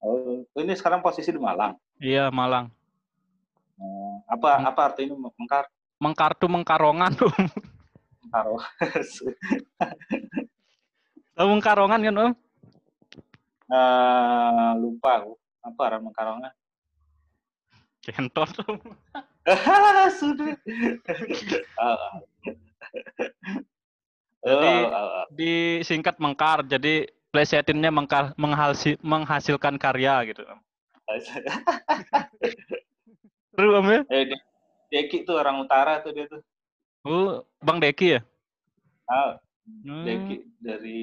[0.03, 1.79] Oh, ini sekarang posisi di Malang.
[1.97, 2.67] Iya, Malang.
[3.79, 4.67] Oh, apa Hmm.
[4.67, 5.65] apa artinya mengkar
[5.97, 7.31] Mengkar tuh mengkarongan tuh.
[8.21, 8.61] mengkaro?
[11.33, 12.33] Tahu mengkarongan kan, Om?
[13.67, 15.33] Eh, lupa aku.
[15.65, 16.51] Apa arah mengkarongnya?
[18.03, 18.77] Kentot, Om.
[20.19, 20.51] Sudah.
[21.77, 22.13] Ah, ah.
[24.43, 25.25] Jadi- Oh, ah, ah.
[25.31, 30.43] Disingkat mengkar, jadi plesetinnya mengkar, menghasi- menghasilkan karya gitu.
[33.51, 34.01] Seru, Om ya?
[34.07, 34.43] Eh, De-
[34.87, 36.39] Deki tuh orang utara tuh dia tuh.
[37.03, 38.21] Oh, Bang Deki ya?
[39.05, 40.03] Ah, Hmm.
[40.03, 40.99] Deki dari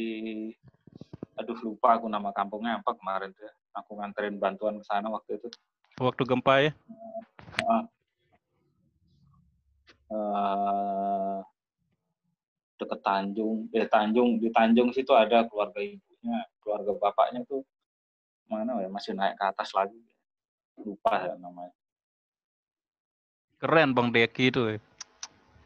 [1.35, 3.45] aduh lupa aku nama kampungnya apa kemarin tuh.
[3.45, 3.53] ya.
[3.75, 5.49] Aku nganterin bantuan ke sana waktu itu.
[5.99, 6.73] Waktu gempa ya?
[10.14, 11.38] Eh
[12.79, 17.62] deket Tanjung, eh Tanjung di Tanjung situ ada keluarga ibunya, keluarga bapaknya tuh
[18.50, 19.98] mana ya masih naik ke atas lagi,
[20.79, 21.74] lupa ya namanya.
[23.59, 24.62] Keren Bang Deki itu.
[24.77, 24.79] ya.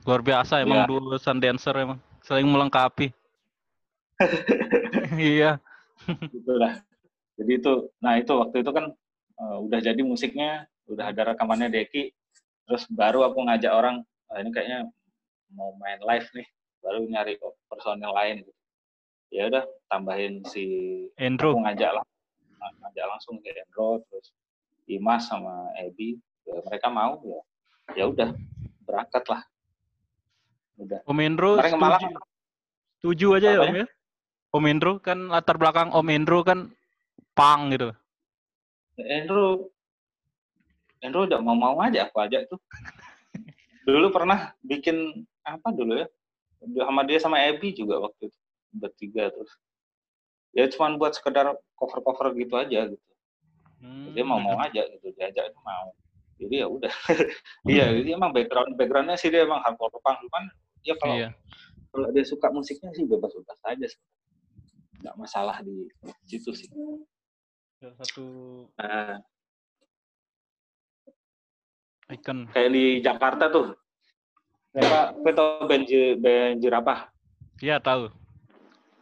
[0.06, 0.88] Luar biasa emang Iya.
[0.88, 1.98] dua Sun Dancer emang.
[2.22, 3.10] Saling melengkapi.
[5.18, 5.58] iya.
[6.30, 6.78] Gitu lah.
[7.38, 8.94] Jadi itu, nah itu waktu itu kan
[9.38, 12.10] eh, udah jadi musiknya, udah ada rekamannya Deki,
[12.66, 13.96] terus baru aku ngajak orang,
[14.28, 14.88] "Ah, ini kayaknya
[15.56, 16.46] mau main live nih,
[16.84, 18.44] baru nyari personel lain.
[18.44, 18.52] Gitu.
[19.28, 20.64] Ya udah tambahin si
[21.20, 21.52] Andrew.
[21.52, 22.04] aku ngajak lah
[22.58, 24.32] ngajak langsung ke Endro terus
[24.88, 26.16] Imas sama Ebi
[26.48, 27.40] ya, mereka mau ya
[27.92, 28.32] ya udah
[28.88, 29.44] berangkat lah
[30.80, 32.16] udah Om Indro kemarin
[32.98, 33.84] setuju, aja ya Om Apanya?
[33.84, 33.86] ya.
[34.48, 36.72] Om Indro kan latar belakang Om Indro kan
[37.36, 37.92] pang gitu.
[38.96, 39.68] Endro
[41.04, 42.58] Endro udah mau mau aja aku ajak tuh
[43.88, 46.08] dulu pernah bikin apa dulu ya?
[46.84, 48.38] Sama dia sama Ebi juga waktu itu
[48.76, 49.48] bertiga terus.
[50.52, 53.04] Ya cuman buat sekedar cover cover gitu aja gitu.
[53.78, 54.10] Hmm.
[54.10, 55.96] dia mau mau aja gitu diajak itu mau.
[56.38, 56.92] Jadi ya udah.
[57.72, 60.44] Iya jadi emang background backgroundnya sih dia emang hardcore punk cuman
[60.84, 61.28] ya kalau Iya.
[61.88, 64.00] kalau dia suka musiknya sih bebas bebas aja sih.
[65.00, 65.88] Nggak masalah di
[66.28, 66.68] situ sih.
[67.78, 68.26] Salah satu
[68.76, 69.22] Nah,
[72.08, 72.48] icon.
[72.52, 73.76] kayak di Jakarta tuh
[74.78, 75.84] apa gue tau band,
[76.20, 77.00] band Jirapah
[77.58, 78.06] Iya tahu.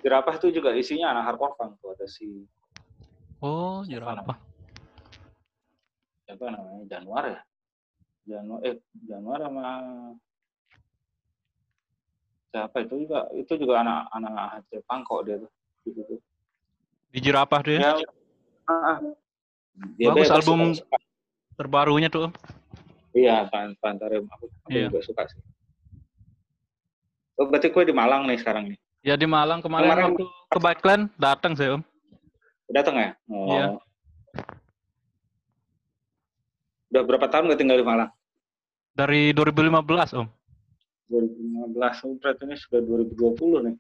[0.00, 2.48] Jirapah tuh juga isinya anak hardcore punk tuh ada si
[3.44, 4.40] Oh, jerapah.
[6.24, 7.40] siapa namanya Januar ya
[8.26, 9.64] Januar eh Januar sama
[12.50, 15.50] siapa itu juga itu juga anak anak Aceh punk kok dia tuh
[15.84, 16.16] di situ
[17.12, 17.80] Di jerapah tuh ya.
[17.92, 18.08] ya
[18.66, 18.98] ah, ah.
[20.00, 20.72] Dia Bagus album.
[21.56, 22.28] Terbarunya tuh.
[23.16, 23.22] Om.
[23.24, 24.92] Iya, Pan Pantarium aku, aku Iya.
[24.92, 25.40] juga suka sih.
[27.36, 28.78] Oh, berarti kue di Malang nih sekarang nih.
[29.00, 31.82] Ya di Malang kemarin, Kemarin- waktu ke Backland datang saya Om.
[32.68, 33.10] Datang ya?
[33.28, 33.48] Oh.
[33.48, 33.64] Iya.
[36.92, 38.10] Udah berapa tahun nggak tinggal di Malang?
[38.96, 40.28] Dari 2015 Om.
[41.08, 43.74] 2015, oh, berarti ini sudah 2020 nih.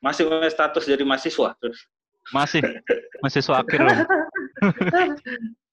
[0.00, 1.84] Masih punya status jadi mahasiswa terus.
[2.32, 2.60] Masih.
[3.20, 3.98] Masih akhir Om.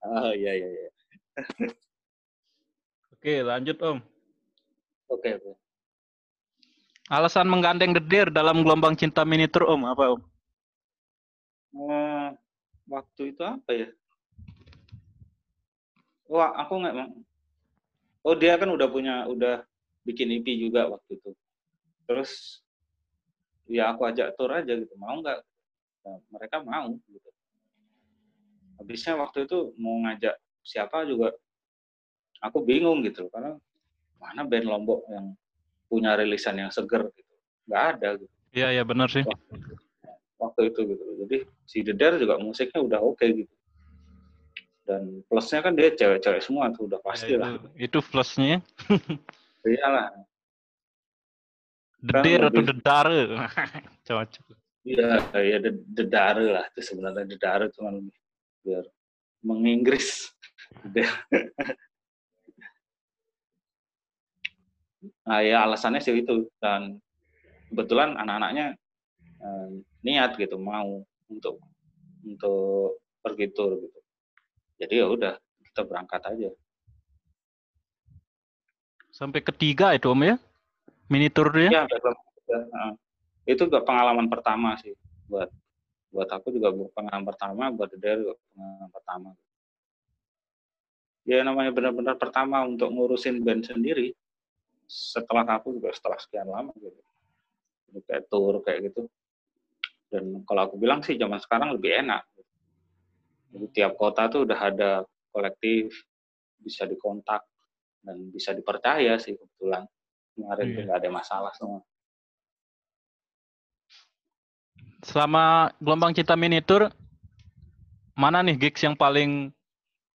[0.00, 0.90] Oh iya iya iya.
[3.12, 3.98] Oke lanjut Om.
[5.12, 5.52] Oke oke.
[7.10, 10.20] Alasan menggandeng The Deer dalam gelombang cinta miniatur Om apa Om?
[11.70, 12.28] Eh,
[12.90, 13.88] waktu itu apa ya?
[16.30, 16.94] Wah, aku nggak
[18.20, 19.64] Oh, dia kan udah punya, udah
[20.04, 21.30] bikin EP juga waktu itu.
[22.04, 22.60] Terus,
[23.64, 25.40] ya aku ajak tour aja gitu, mau nggak?
[26.04, 27.29] Nah, mereka mau gitu.
[28.80, 31.36] Habisnya waktu itu mau ngajak siapa juga,
[32.40, 33.60] aku bingung gitu, karena
[34.16, 35.36] mana band Lombok yang
[35.84, 37.32] punya rilisan yang seger gitu,
[37.68, 39.22] nggak ada gitu Iya iya benar sih.
[40.40, 41.04] waktu itu gitu.
[41.22, 41.36] Jadi
[41.68, 43.54] si Dedar juga musiknya udah oke gitu.
[44.82, 47.54] Dan plusnya kan dia cewek-cewek semua tuh udah pasti Ya, lah.
[47.54, 48.58] itu, itu plusnya.
[49.68, 50.24] Iyalah.
[52.00, 53.20] The Kan Deer atau lebih- The Dare.
[54.08, 54.46] Cocok.
[54.82, 58.16] Iya, ya de- dedare lah itu sebenarnya dedare cuma lebih
[58.64, 58.84] biar
[59.44, 60.30] menginggris.
[65.24, 67.00] Nah ya alasannya sih itu dan
[67.72, 68.76] kebetulan anak-anaknya
[69.40, 69.68] eh,
[70.04, 71.56] niat gitu mau untuk
[72.26, 73.98] untuk pergi tur gitu.
[74.80, 75.34] Jadi ya udah
[75.70, 76.50] kita berangkat aja.
[79.10, 80.36] Sampai ketiga itu Om ya?
[81.10, 81.82] Miniatur dia.
[81.82, 81.84] Ya.
[82.50, 82.92] Heeh.
[83.46, 84.94] itu juga pengalaman pertama sih
[85.30, 85.50] buat
[86.10, 89.30] buat aku juga pengalaman pertama, buat Dede juga pengalaman pertama.
[91.22, 94.10] Ya namanya benar-benar pertama untuk ngurusin band sendiri.
[94.90, 96.98] Setelah aku juga setelah sekian lama gitu.
[97.90, 99.06] Jadi kayak tour kayak gitu.
[100.10, 102.26] Dan kalau aku bilang sih zaman sekarang lebih enak.
[103.54, 104.90] Jadi tiap kota tuh udah ada
[105.30, 105.94] kolektif,
[106.58, 107.46] bisa dikontak
[108.02, 109.86] dan bisa dipercaya sih kebetulan.
[110.34, 110.74] Kemarin Iya.
[110.74, 111.82] tuh nggak ada masalah semua.
[115.00, 116.92] Selama gelombang cinta mini tour,
[118.12, 119.48] mana nih gigs yang paling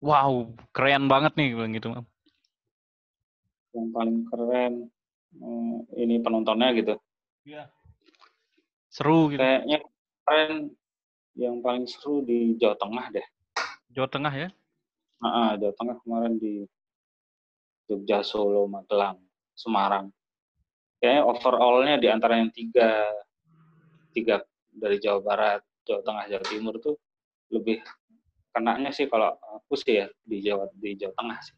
[0.03, 0.43] wow,
[0.75, 1.87] keren banget nih bilang gitu.
[3.71, 4.73] Yang paling keren
[5.39, 6.99] eh, ini penontonnya gitu.
[7.47, 7.71] Iya.
[8.91, 9.39] Seru gitu.
[9.39, 9.79] Kayaknya
[10.27, 10.51] keren
[11.39, 13.27] yang paling seru di Jawa Tengah deh.
[13.95, 14.49] Jawa Tengah ya.
[15.23, 16.67] Ah, Jawa Tengah kemarin di
[17.87, 19.19] Jogja, Solo, Magelang,
[19.55, 20.11] Semarang.
[20.99, 23.03] Kayaknya overall-nya di antara yang tiga,
[24.15, 24.39] tiga
[24.73, 26.95] dari Jawa Barat, Jawa Tengah, Jawa Timur tuh
[27.53, 27.79] lebih
[28.53, 31.55] kenanya sih kalau aku sih ya di Jawa di Jawa Tengah sih.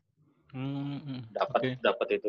[0.55, 1.71] Hmm, hmm, dapat oke.
[1.83, 2.27] dapat itu.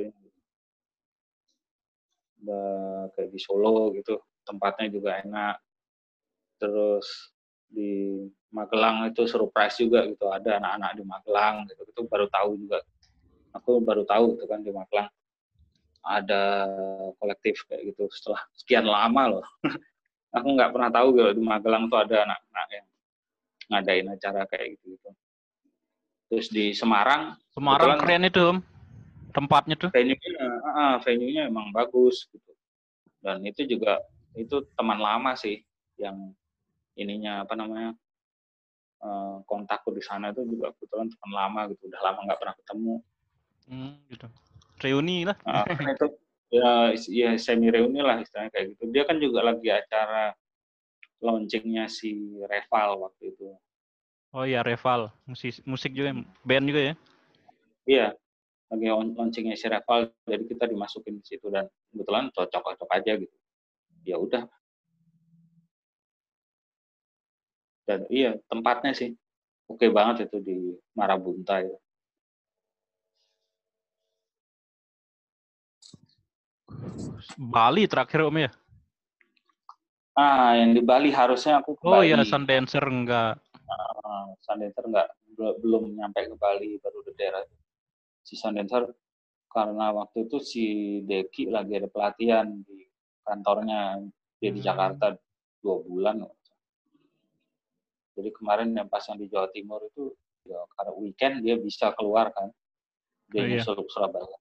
[2.42, 5.57] Udah kayak di Solo gitu tempatnya juga enak.
[6.59, 7.35] Terus
[7.66, 8.22] di
[8.55, 12.79] Magelang itu surprise juga gitu ada anak-anak di Magelang gitu itu baru tahu juga.
[13.55, 15.11] Aku baru tahu gitu kan di Magelang
[16.07, 16.70] ada
[17.18, 19.46] kolektif kayak gitu setelah sekian lama loh
[20.37, 22.87] aku nggak pernah tahu kalau di Magelang tuh ada anak-anak yang
[23.66, 25.11] ngadain acara kayak gitu gitu
[26.29, 28.59] terus di Semarang Semarang keren itu, Om.
[29.33, 29.90] Tempatnya tuh.
[29.92, 32.53] venue-nya ah, venue-nya emang bagus gitu
[33.25, 34.01] dan itu juga
[34.37, 35.64] itu teman lama sih
[35.96, 36.33] yang
[36.96, 37.96] ininya apa namanya
[39.01, 42.94] eh, kontakku di sana itu juga kebetulan teman lama gitu udah lama nggak pernah ketemu
[43.66, 44.31] Hmm, gitu.
[44.79, 45.35] Reuni lah.
[45.42, 46.07] Ah, karena itu
[46.51, 50.31] ya ya semi reuni lah istilahnya kayak gitu dia kan juga lagi acara
[51.19, 52.13] launchingnya si
[52.45, 53.51] Reval waktu itu
[54.37, 55.09] Oh iya, Reval.
[55.25, 56.13] Musik musik juga,
[56.45, 56.95] band juga ya.
[57.89, 58.07] iya
[58.69, 63.37] lagi laun- launchingnya si Reval jadi kita dimasukin di situ dan kebetulan cocok-cocok aja gitu
[64.05, 64.45] ya udah
[67.87, 69.15] dan iya tempatnya sih
[69.71, 70.57] oke banget itu di
[70.99, 71.79] Marabunta itu.
[77.37, 78.51] Bali terakhir Om ya.
[80.17, 83.37] ah yang di Bali harusnya aku ke Oh Bali iya, Sundancer enggak.
[83.69, 87.45] Ah, Sundancer nggak bel- belum nyampe ke Bali baru di daerah
[88.25, 88.89] si Sundancer
[89.53, 90.65] karena waktu itu si
[91.05, 92.89] Deki lagi ada pelatihan di
[93.29, 94.01] kantornya
[94.41, 94.69] dia di Hmm.
[94.73, 95.07] Jakarta
[95.61, 96.25] dua bulan
[98.17, 100.17] jadi kemarin yang pas yang di Jawa Timur itu
[100.49, 102.49] ya karena weekend dia bisa keluar kan
[103.29, 103.61] dia Oh, iya.
[103.65, 104.37] Surabaya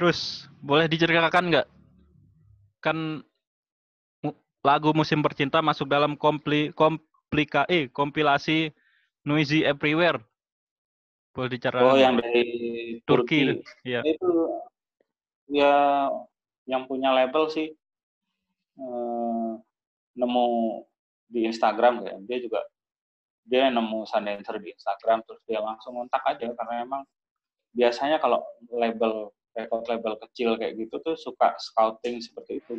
[0.00, 1.68] Terus boleh diceritakan nggak?
[2.80, 3.20] Kan
[4.64, 8.72] lagu musim bercinta masuk dalam kompli komplika eh kompilasi
[9.28, 10.24] Noisy Everywhere.
[11.36, 11.84] Boleh diceritakan?
[11.84, 12.44] oh yang dari
[13.04, 14.00] Turki Turki, itu, iya.
[14.08, 14.32] itu
[15.52, 15.74] ya
[16.64, 17.68] yang punya label sih
[18.80, 19.50] eh,
[20.16, 20.46] nemu
[21.28, 22.64] di Instagram ya dia juga
[23.44, 27.02] dia nemu Sundancer di Instagram terus dia langsung kontak aja karena emang
[27.76, 32.74] biasanya kalau label record label kecil kayak gitu tuh suka scouting seperti itu.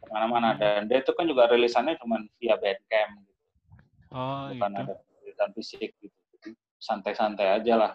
[0.00, 3.32] Ke mana-mana dan dia itu kan juga rilisannya cuma via Bandcamp gitu.
[4.14, 4.80] Oh, bukan gitu.
[4.80, 6.18] ada rilisan fisik gitu.
[6.38, 7.92] Jadi santai-santai aja lah.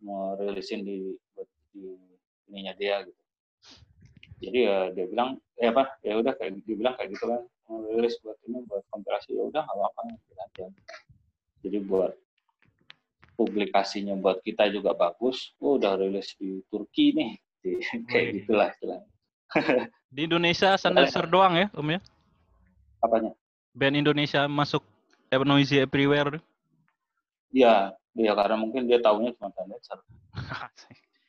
[0.00, 1.14] Mau rilisin di
[1.70, 1.84] di
[2.50, 3.22] ininya dia gitu.
[4.40, 6.00] Jadi ya dia bilang ya apa?
[6.00, 7.42] Ya udah kayak dia bilang kayak gitu kan.
[7.68, 10.66] Mau rilis buat ini buat kompilasi ya udah nggak apa-apa gitu aja.
[11.60, 12.12] Jadi buat
[13.40, 17.32] publikasinya buat kita juga bagus oh udah rilis di Turki nih
[18.12, 18.34] kayak Wih.
[18.44, 19.08] gitulah istilahnya
[20.10, 22.00] Di Indonesia Sundancer doang ya, Om ya?
[23.00, 23.32] apanya
[23.72, 24.84] Band Indonesia masuk
[25.32, 26.42] Noisy Everywhere.
[27.54, 29.48] ya dia karena mungkin dia tahunya cuma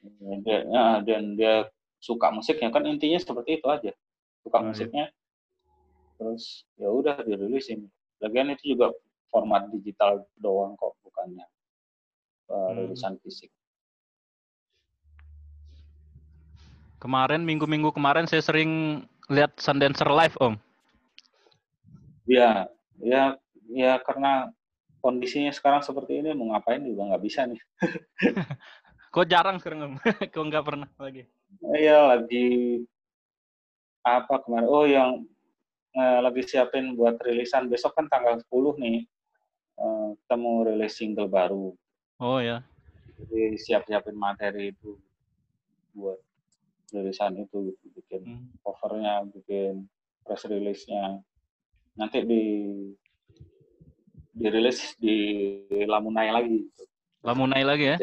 [0.02, 1.69] Ya, dia, ya, dan dia
[2.02, 3.93] suka musiknya kan intinya seperti itu aja
[4.41, 4.69] suka Oh, iya.
[4.74, 5.06] musiknya
[6.17, 7.86] terus ya udah dirilisin
[8.17, 8.89] lagian itu juga
[9.30, 11.45] format digital doang kok bukannya
[12.52, 12.78] uh, Hmm.
[12.78, 13.48] rilisan fisik
[17.02, 20.54] Kemarin minggu-minggu kemarin saya sering lihat Sundancer live, Om.
[22.30, 22.70] ya
[23.02, 23.34] ya
[23.74, 24.54] ya karena
[25.02, 27.58] kondisinya sekarang seperti ini mau ngapain juga nggak bisa nih
[29.12, 29.94] Kok jarang sekarang, Om?
[30.34, 31.26] Kok nggak pernah lagi?
[31.74, 32.80] Iya lagi
[34.06, 35.26] apa kemarin oh yang
[35.94, 39.00] eh, lagi siapin buat rilisan besok kan tanggal 10 nih
[39.82, 41.74] eh, kita mau rilis single baru
[42.22, 42.62] Oh ya.
[43.18, 44.94] jadi siap-siapin materi itu
[45.98, 46.22] buat
[46.94, 47.86] rilisan itu gitu.
[47.98, 48.46] bikin Hmm.
[48.62, 49.90] covernya bikin
[50.22, 51.18] press release-nya
[51.98, 52.44] nanti di
[54.38, 55.18] dirilis di
[55.90, 56.62] Lamunai lagi.
[57.26, 57.98] Lamunai lagi ya?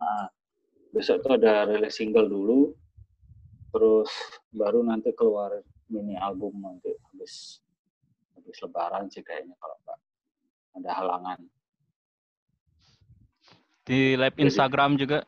[0.00, 0.28] Nah,
[0.92, 2.76] besok tuh ada rilis single dulu
[3.72, 4.10] terus
[4.52, 7.64] baru nanti keluar mini album nanti habis
[8.36, 9.98] habis habis lebaran sih kayaknya kalau nggak
[10.76, 11.40] ada halangan.
[13.82, 15.18] Di live Jadi- Instagram juga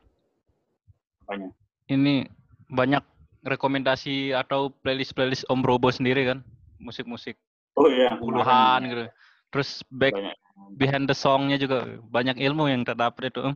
[1.24, 1.48] Apanya?
[1.88, 2.26] ini
[2.68, 3.02] banyak
[3.42, 6.44] rekomendasi atau playlist-playlist Om Robo sendiri kan,
[6.78, 7.34] musik-musik
[7.74, 9.04] Oh iya, puluhan gitu.
[9.50, 10.36] Terus back banyak.
[10.76, 13.54] behind the songnya juga banyak ilmu yang terdapat itu Om.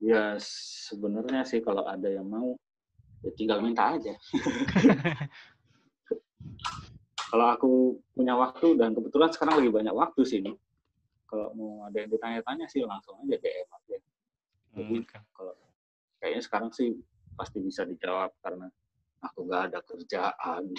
[0.00, 2.54] Ya sebenarnya sih kalau ada yang mau
[3.24, 4.14] ya tinggal minta aja.
[7.26, 7.70] kalau aku
[8.14, 10.54] punya waktu dan kebetulan sekarang lagi banyak waktu sih nih.
[11.26, 13.98] Kalau mau ada yang ditanya-tanya sih langsung aja DM aja.
[14.76, 15.02] Hmm,
[15.34, 15.54] Kalau
[16.22, 16.94] kayaknya sekarang sih
[17.34, 18.70] pasti bisa dijawab karena
[19.20, 20.62] aku nggak ada kerjaan.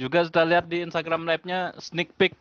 [0.00, 2.32] Juga sudah lihat di Instagram live-nya sneak peek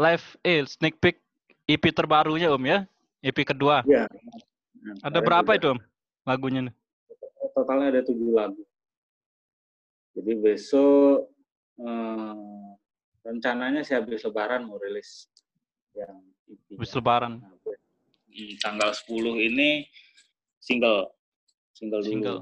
[0.00, 1.20] live eh sneak peek
[1.68, 2.78] EP terbarunya Om ya,
[3.20, 3.84] EP kedua.
[3.84, 4.08] Iya.
[5.04, 5.80] Ada berapa itu Om
[6.24, 6.70] lagunya?
[6.70, 6.74] nih?
[7.52, 8.62] Totalnya ada tujuh lagu.
[10.12, 11.32] Jadi besok
[11.80, 12.68] eh,
[13.24, 15.28] rencananya sih habis Lebaran mau rilis
[15.96, 16.76] yang EP-nya.
[16.76, 17.32] Habis lebaran.
[17.40, 17.52] Nah,
[18.60, 19.84] tanggal 10 ini
[20.56, 21.12] single
[21.76, 22.40] single dulu Single.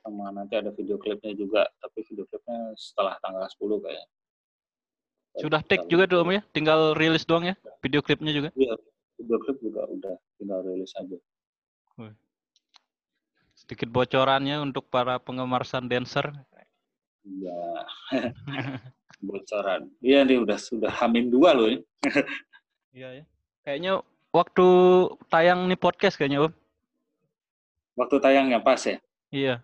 [0.00, 4.06] sama nanti ada video klipnya juga tapi video klipnya setelah tanggal 10 kayak
[5.38, 8.48] Sudah take juga Om ya, tinggal rilis doang ya video klipnya juga.
[8.54, 8.74] iya
[9.18, 11.18] video klip juga udah tinggal rilis aja
[13.60, 16.32] Sedikit bocorannya untuk para penggemar Sun Dancer.
[17.22, 17.60] Iya
[19.26, 21.84] bocoran iya nih udah sudah hamin dua loh ini
[22.90, 23.24] Iya ya.
[23.62, 23.92] Kayaknya
[24.34, 24.66] waktu
[25.30, 26.52] tayang nih podcast kayaknya Om.
[27.94, 28.98] waktu tayangnya pas ya
[29.30, 29.54] Iya.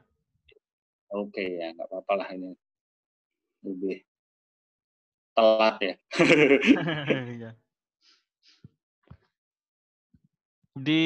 [1.11, 2.55] oke ya nggak apa-apa lah ini
[3.67, 3.97] lebih
[5.35, 5.95] telat ya
[7.37, 7.51] Iya.
[10.77, 11.03] Di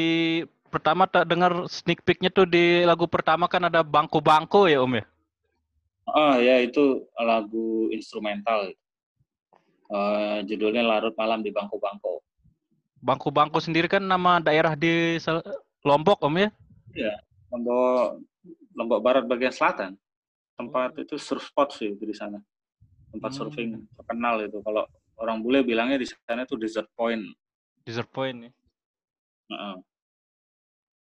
[0.67, 5.05] pertama tak dengar sneak peek-nya tuh di lagu pertama kan ada bangku-bangku ya Om ya.
[6.09, 8.73] Oh ya itu lagu instrumental.
[9.91, 12.23] Eh, judulnya Larut Malam di Bangko-Bangko.
[13.03, 15.19] Bangku-bangku sendiri kan nama daerah di
[15.83, 16.51] Lombok Om ya.
[17.51, 18.23] Lombok
[18.77, 19.99] Lombok Barat bagian selatan.
[20.55, 22.39] Tempat itu surf spot sih itu di sana.
[23.11, 23.39] Tempat Hmm.
[23.51, 24.61] surfing terkenal itu.
[24.63, 24.85] Kalau
[25.19, 27.25] orang bule bilangnya di sana itu desert point.
[27.83, 28.51] Desert Point ya.
[29.51, 29.75] Heeh.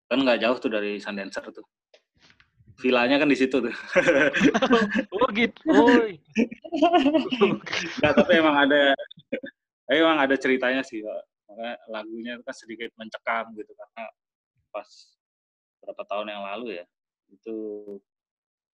[0.09, 1.67] Kan nggak jauh tuh dari Sundancer tuh.
[2.81, 3.77] Villanya kan di situ tuh.
[5.15, 5.61] Oh gitu.
[5.69, 6.01] Oh.
[8.01, 8.97] Nggak, tapi emang ada
[9.91, 11.03] emang ada ceritanya sih
[11.51, 14.07] makanya lagunya itu kan sedikit mencekam gitu karena
[14.71, 14.87] pas
[15.83, 16.87] beberapa tahun yang lalu ya
[17.35, 17.59] itu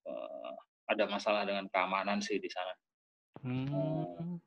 [0.05, 0.53] eh,
[0.87, 2.73] ada masalah dengan keamanan sih di sana
[3.37, 4.41] Hmm.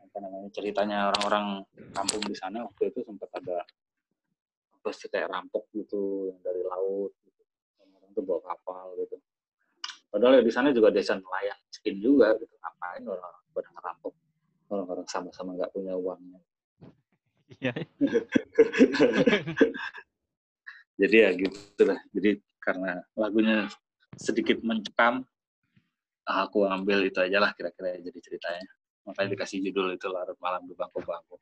[0.00, 1.60] apa namanya ceritanya orang-orang
[1.92, 3.60] kampung di sana waktu itu sempat ada
[4.96, 7.12] sih kayak rampok gitu yang dari laut
[8.12, 9.16] tuh bawa kapal gitu.
[10.12, 12.52] Padahal ya di sana juga desa nelayan miskin juga gitu.
[12.60, 14.14] Ngapain orang pada ngerampok?
[14.72, 16.40] Orang-orang sama-sama nggak punya uangnya.
[17.60, 17.72] Iya.
[21.00, 23.66] jadi ya gitu lah jadi karena lagunya
[24.14, 25.24] sedikit mencekam
[26.22, 28.68] aku ambil itu aja lah kira-kira jadi ceritanya.
[29.02, 31.34] Makanya dikasih judul itu larut malam di bangku-bangku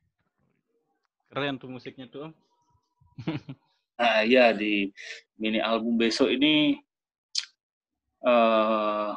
[1.31, 2.27] Keren tuh musiknya tuh.
[4.01, 4.89] Nah iya di
[5.37, 6.73] mini album besok ini
[8.25, 9.11] eh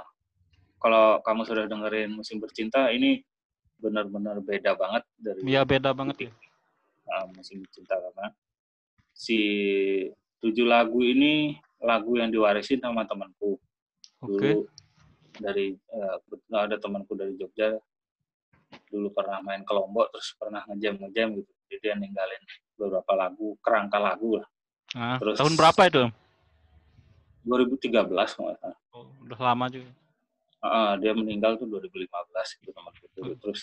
[0.81, 3.25] kalau kamu sudah dengerin musim bercinta ini
[3.81, 6.33] benar-benar beda banget dari Iya beda banget ya.
[7.09, 8.33] uh, musim cinta karena
[9.12, 9.38] si
[10.40, 13.61] tujuh lagu ini lagu yang diwarisin sama temanku
[14.25, 14.29] Oke.
[14.29, 14.68] dulu
[15.37, 16.16] dari uh,
[16.57, 17.77] ada temanku dari Jogja
[18.88, 22.42] dulu pernah main ke Lombok terus pernah ngejam ngejam gitu jadi dia ninggalin
[22.77, 24.49] beberapa lagu kerangka lagu lah
[24.95, 26.01] Nah, Terus- tahun berapa itu?
[26.07, 26.12] Om?
[27.45, 29.90] 2013 kalau nggak salah Oh, udah lama juga.
[30.64, 32.09] Uh, dia meninggal tuh 2015
[32.57, 33.36] gitu temanku itu Hmm.
[33.36, 33.61] terus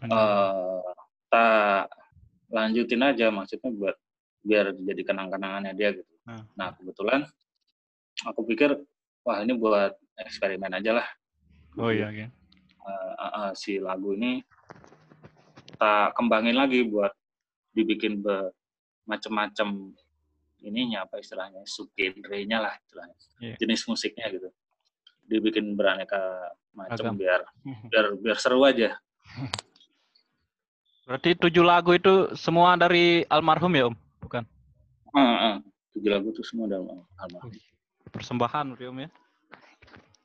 [0.00, 0.80] eh
[1.26, 1.90] tak
[2.48, 3.96] lanjutin aja maksudnya buat
[4.40, 6.12] biar jadi kenang-kenangannya dia gitu.
[6.22, 6.46] Hmm.
[6.54, 7.26] Nah kebetulan
[8.22, 8.78] aku pikir
[9.26, 11.08] wah ini buat eksperimen aja lah.
[11.76, 12.28] oh iya, iya.
[12.80, 14.38] Eh, eh, eh, si lagu ini
[15.76, 17.10] tak kembangin lagi buat
[17.72, 18.22] dibikin
[19.04, 19.94] macem-macem
[20.60, 23.56] ininya apa istilahnya subgenre-nya lah istilahnya Iya.
[23.56, 24.48] jenis musiknya gitu
[25.24, 26.20] dibikin beraneka
[26.72, 27.40] macam biar
[27.92, 28.96] biar biar seru aja
[31.06, 33.96] Berarti tujuh lagu itu semua dari almarhum ya Om?
[34.22, 34.46] Bukan?
[35.10, 35.56] Heeh, heeh.
[35.98, 37.50] tujuh lagu tuh semua dalam almarhum
[38.10, 39.08] Persembahan berarti Om ya?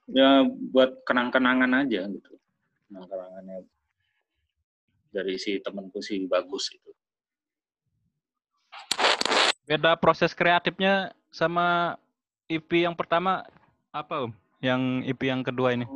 [0.06, 0.30] ya
[0.70, 2.38] buat kenang-kenangan aja gitu
[2.86, 3.66] kenang-kenangannya
[5.10, 6.94] dari si temanku si bagus itu
[9.66, 11.98] Beda proses kreatifnya sama
[12.46, 13.42] EP yang pertama
[13.90, 14.32] apa Om?
[14.62, 15.90] Yang EP yang kedua ini?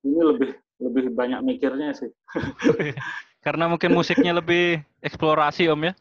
[0.00, 0.50] Ini lebih
[0.80, 2.08] lebih banyak mikirnya sih.
[3.44, 5.92] Karena mungkin musiknya lebih eksplorasi Om ya?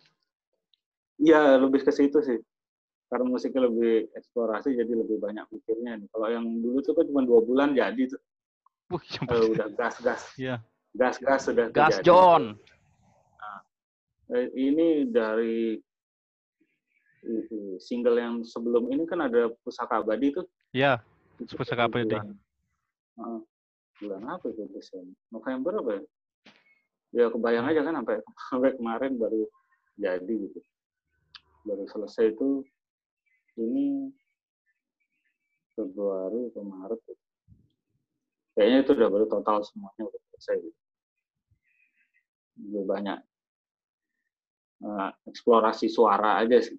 [1.20, 2.40] Iya, lebih ke situ sih.
[3.12, 6.00] Karena musiknya lebih eksplorasi, jadi lebih banyak mikirnya.
[6.02, 6.08] nih.
[6.10, 8.22] Kalau yang dulu tuh kan cuma dua bulan jadi tuh.
[8.96, 10.34] Wih, Eh, udah gas-gas.
[10.40, 10.64] Iya.
[10.96, 12.06] Gas-gas sudah tuh Gas jadi.
[12.08, 12.44] John.
[14.34, 15.78] Eh, ini dari
[17.26, 20.46] ini, single yang sebelum ini kan ada Pusaka Abadi tuh.
[20.72, 21.02] Ya,
[21.42, 22.14] Pusaka Abadi.
[22.14, 22.30] bulan,
[23.18, 23.40] Heeh.
[24.00, 25.18] bulan apa itu Desember?
[25.34, 26.04] November apa ya?
[27.16, 28.16] Ya kebayang aja kan sampai
[28.52, 29.48] sampai kemarin baru
[29.96, 30.60] jadi gitu.
[31.66, 32.62] Baru selesai itu
[33.58, 34.12] ini
[35.76, 37.00] Februari atau Maret.
[37.04, 37.24] gitu.
[38.56, 40.56] Kayaknya itu udah baru total semuanya udah selesai.
[40.64, 40.80] Gitu.
[42.56, 43.20] Lebih banyak
[44.86, 46.78] eh, eksplorasi suara aja sih.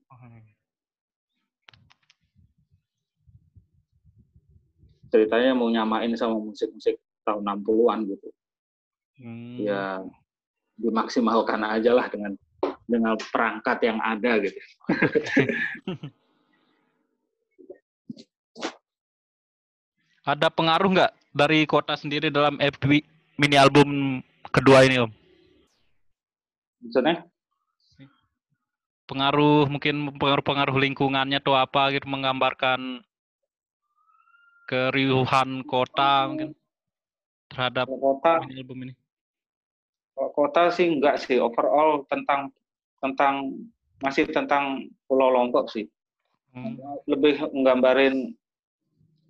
[5.16, 8.28] ceritanya mau nyamain sama musik-musik tahun 60-an gitu.
[9.16, 9.56] Hmm.
[9.56, 10.04] Ya
[10.76, 12.36] dimaksimalkan aja lah dengan
[12.84, 14.60] dengan perangkat yang ada gitu.
[20.26, 22.82] Ada pengaruh nggak dari kota sendiri dalam EP
[23.38, 24.18] mini album
[24.50, 25.10] kedua ini Om?
[26.82, 27.22] Maksudnya
[29.06, 33.06] Pengaruh mungkin pengaruh-pengaruh lingkungannya atau apa gitu menggambarkan
[34.66, 36.50] keriuhan kota mungkin
[37.46, 38.94] terhadap kota album ini.
[40.16, 42.50] kota sih enggak sih overall tentang
[42.98, 43.54] tentang
[44.02, 45.86] masih tentang Pulau Lombok sih.
[46.50, 46.74] Hmm.
[47.06, 48.34] Lebih nggambarin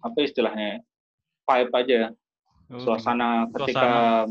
[0.00, 0.80] apa istilahnya?
[1.46, 2.10] vibe aja
[2.66, 4.26] Oh, suasana ketika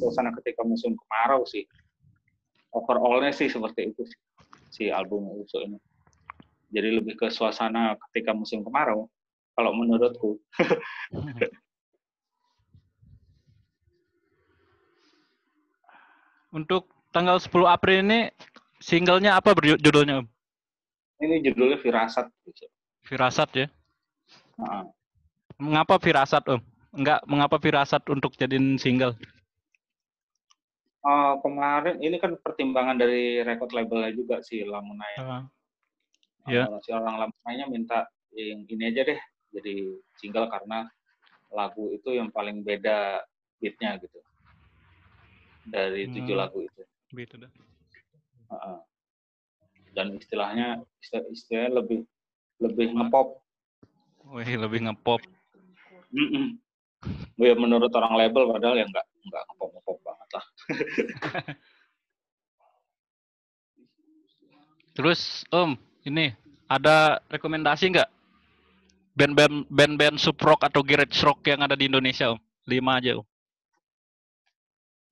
[0.00, 1.68] suasana ketika musim kemarau sih.
[2.72, 4.20] Overallnya sih seperti itu sih,
[4.70, 5.78] si album Uso ini.
[6.70, 9.08] Jadi lebih ke suasana ketika musim kemarau.
[9.56, 10.36] Kalau menurutku,
[16.56, 18.32] Untuk tanggal 10 April ini
[18.80, 20.26] singlenya apa judulnya Om?
[21.16, 22.28] ini judulnya Firasat.
[23.04, 23.66] Firasat ya.
[24.60, 24.84] Nah,
[25.56, 26.60] Mengapa Firasat Om?
[26.96, 29.16] Enggak, mengapa Firasat untuk jadiin single?
[31.06, 35.20] Eh, kemarin ini kan pertimbangan dari record labelnya juga sih Lamunaya.
[35.20, 35.44] Ah,
[36.46, 36.62] Ya.
[36.64, 37.98] Orang- Si orang Lamunaya minta
[38.32, 39.18] yang ini aja deh
[39.50, 39.74] jadi
[40.14, 40.86] single karena
[41.48, 43.22] lagu itu yang paling beda
[43.56, 44.18] beatnya gitu
[45.64, 46.42] dari tujuh Hmm.
[46.42, 46.82] lagu itu.
[47.08, 47.50] gitu dah.
[48.46, 48.78] Heeh.
[49.90, 50.66] dan istilahnya
[51.00, 52.04] istilah- istilahnya lebih
[52.58, 53.40] lebih ngepop
[54.28, 55.24] Wih, lebih ngepop.
[56.10, 56.58] Mm-mm.
[57.38, 59.96] Ya, menurut orang label padahal ya nggak nggak ngepop ngepop
[64.96, 65.76] Terus Om,
[66.08, 66.32] ini
[66.66, 68.10] ada rekomendasi nggak
[69.16, 72.40] band-band band-band sub rock atau garage rock yang ada di Indonesia Om?
[72.66, 73.26] Lima aja Om.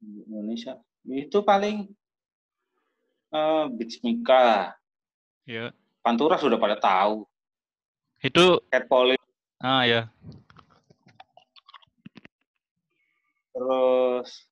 [0.05, 1.89] Indonesia itu paling
[3.33, 3.69] uh,
[4.05, 4.73] Mika
[5.45, 5.77] Ya.
[6.01, 7.29] Pantura sudah pada tahu
[8.25, 9.21] Itu Cat Police
[9.61, 10.09] ah ya.
[13.55, 14.49] terus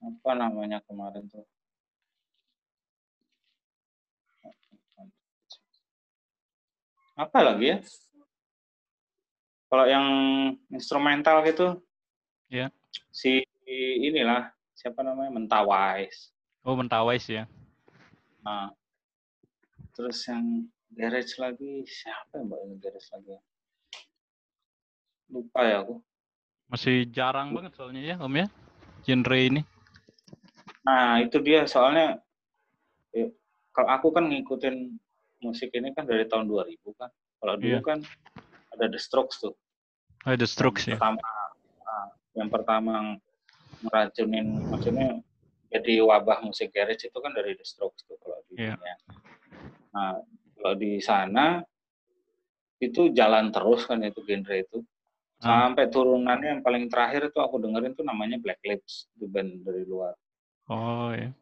[0.00, 1.44] apa namanya kemarin tuh
[7.18, 7.78] apa lagi ya
[9.70, 10.06] kalau yang
[10.72, 11.78] instrumental gitu
[12.50, 12.66] Ya.
[13.14, 13.46] si
[14.02, 16.34] inilah siapa namanya Mentawais
[16.66, 17.46] Oh, Mentawais ya.
[18.42, 18.72] nah
[19.94, 23.40] terus yang garage lagi siapa yang bawa garage lagi ya?
[25.30, 26.02] lupa ya aku
[26.66, 28.46] Masih jarang banget soalnya ya Om ya.
[29.02, 29.62] Genre ini.
[30.80, 32.20] Nah, itu dia soalnya
[33.12, 33.28] ya,
[33.76, 34.96] kalau aku kan ngikutin
[35.40, 37.08] musik ini kan dari tahun 2000 kan.
[37.40, 37.84] Kalau dulu Iya.
[37.84, 37.98] kan
[38.76, 39.54] ada The Strokes tuh.
[40.24, 40.96] Oh, The Strokes ya.
[40.96, 41.20] Pertama
[41.84, 42.92] ah, yang pertama
[43.80, 45.20] ngeracunin maksudnya
[45.72, 48.76] jadi wabah musik garage itu kan dari The Strokes tuh kalau di Iya.
[48.76, 48.96] dunia.
[49.96, 50.14] Nah,
[50.56, 51.64] kalau di sana
[52.80, 54.78] itu jalan terus kan itu genre itu.
[55.40, 55.68] Ah.
[55.72, 59.84] Sampai turunannya yang paling terakhir itu aku dengerin tuh namanya Black Lips, itu band dari
[59.88, 60.12] luar.
[60.70, 61.34] Oh ya.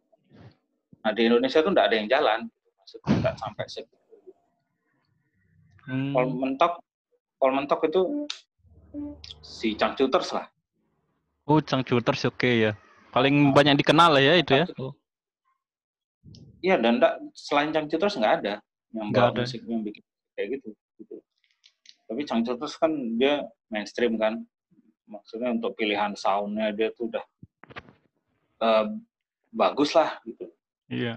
[1.04, 2.40] Nah di Indonesia tuh nggak ada yang jalan,
[2.80, 3.96] maksudnya nggak sampai segitu.
[5.84, 6.12] Hmm.
[6.16, 6.72] Kalau mentok,
[7.36, 8.00] kalau mentok itu
[9.44, 10.48] si Cangcuters lah.
[11.48, 12.72] Oh, Cangcuters oke ya.
[13.12, 14.66] Paling banyak dikenal lah ya itu ya.
[16.64, 18.54] Iya dan nggak selain Cangcuters nggak ada
[18.96, 19.40] yang Nggak ada.
[19.44, 20.04] musik yang bikin
[20.36, 20.68] kayak gitu.
[21.00, 21.16] gitu.
[22.08, 24.40] Tapi Cangcuters kan dia mainstream kan,
[25.04, 27.24] maksudnya untuk pilihan soundnya dia tuh udah
[28.64, 28.86] eh,
[29.50, 30.48] bagus lah gitu.
[30.88, 31.16] Iya.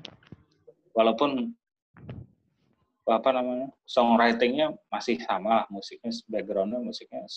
[0.92, 1.56] Walaupun
[3.12, 7.28] apa namanya songwritingnya masih sama musiknya backgroundnya musiknya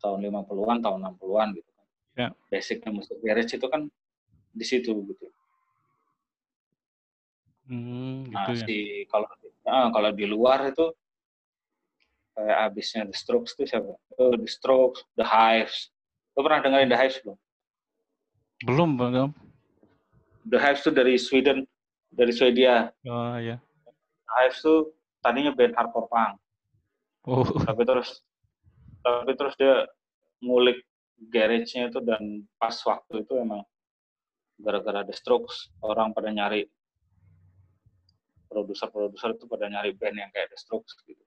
[0.00, 1.86] tahun 50-an tahun 60-an gitu kan
[2.16, 2.28] Ya.
[2.48, 3.92] basicnya musik garage itu kan
[4.56, 5.26] di situ gitu
[7.68, 8.64] Hmm, gitu nah ya.
[8.64, 8.76] si
[9.06, 9.28] kalau
[9.68, 10.90] ah, kalau di luar itu
[12.32, 15.92] kayak abisnya The Strokes itu siapa oh, The Strokes The Hives
[16.34, 17.38] lo pernah dengerin The Hives belum
[18.60, 19.30] Belum, belum.
[20.48, 21.68] The Hives itu dari Sweden
[22.10, 22.90] dari Swedia.
[23.06, 23.60] Oh, ya.
[24.26, 26.40] The Hives tuh tadinya band hardcore punk.
[27.28, 28.24] Oh, tapi terus
[29.04, 29.84] tapi terus dia
[30.40, 30.80] ngulik
[31.28, 33.60] garage-nya itu dan pas waktu itu emang
[34.56, 36.64] gara-gara The Strokes orang pada nyari
[38.48, 41.24] produser-produser itu pada nyari band yang kayak The Strokes gitu.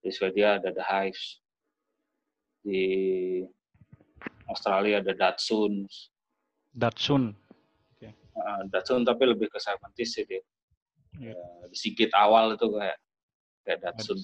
[0.00, 1.40] Di Swedia ada The Hives
[2.64, 2.84] di
[4.48, 6.08] Australia ada Datsuns.
[6.72, 7.36] Datsun.
[8.38, 10.42] Uh, Datsun tapi lebih ke 70s sih dia.
[11.14, 11.38] Ya,
[11.70, 12.98] di Sigit awal itu kayak
[13.62, 14.18] kayak Datsun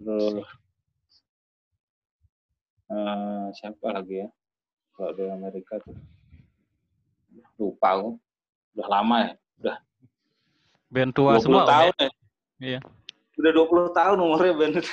[0.00, 0.44] Terus
[2.88, 4.28] eh, siapa lagi ya?
[4.96, 5.96] Kalau di Amerika tuh
[7.60, 8.10] lupa aku.
[8.76, 9.34] Udah lama ya.
[10.90, 11.62] Band tua 20 semua.
[11.62, 12.02] Om, tahun ya?
[12.02, 12.10] ya.
[12.60, 12.80] Iya.
[13.40, 14.92] Udah 20 tahun umurnya band itu.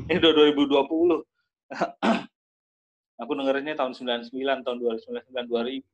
[0.08, 1.26] Ini udah 2020.
[3.20, 4.32] Aku dengerinnya tahun 99,
[4.64, 5.84] tahun 2099, 2000.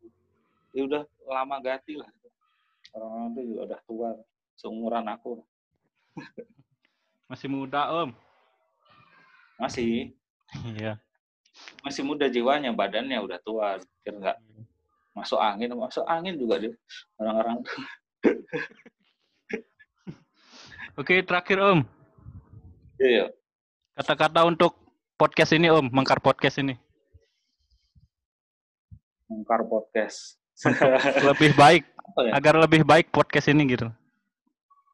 [0.76, 2.08] Ya udah lama ganti lah.
[2.94, 4.10] Orang-orang itu juga udah tua.
[4.56, 5.42] Seumuran aku.
[7.28, 8.10] Masih muda, Om.
[9.58, 10.14] Masih.
[10.78, 10.96] Iya.
[11.82, 13.82] Masih muda jiwanya, badannya udah tua.
[14.00, 14.38] Pikir nggak
[15.16, 16.72] masuk angin masuk angin juga dia
[17.16, 17.64] orang-orang
[20.96, 21.80] Oke, terakhir Om.
[23.00, 23.32] iya
[23.96, 24.76] Kata-kata untuk
[25.16, 26.76] podcast ini Om, Mengkar Podcast ini.
[29.26, 30.38] Mengkar podcast
[31.28, 31.84] Lebih baik,
[32.16, 32.32] ya?
[32.32, 33.92] agar lebih baik podcast ini gitu.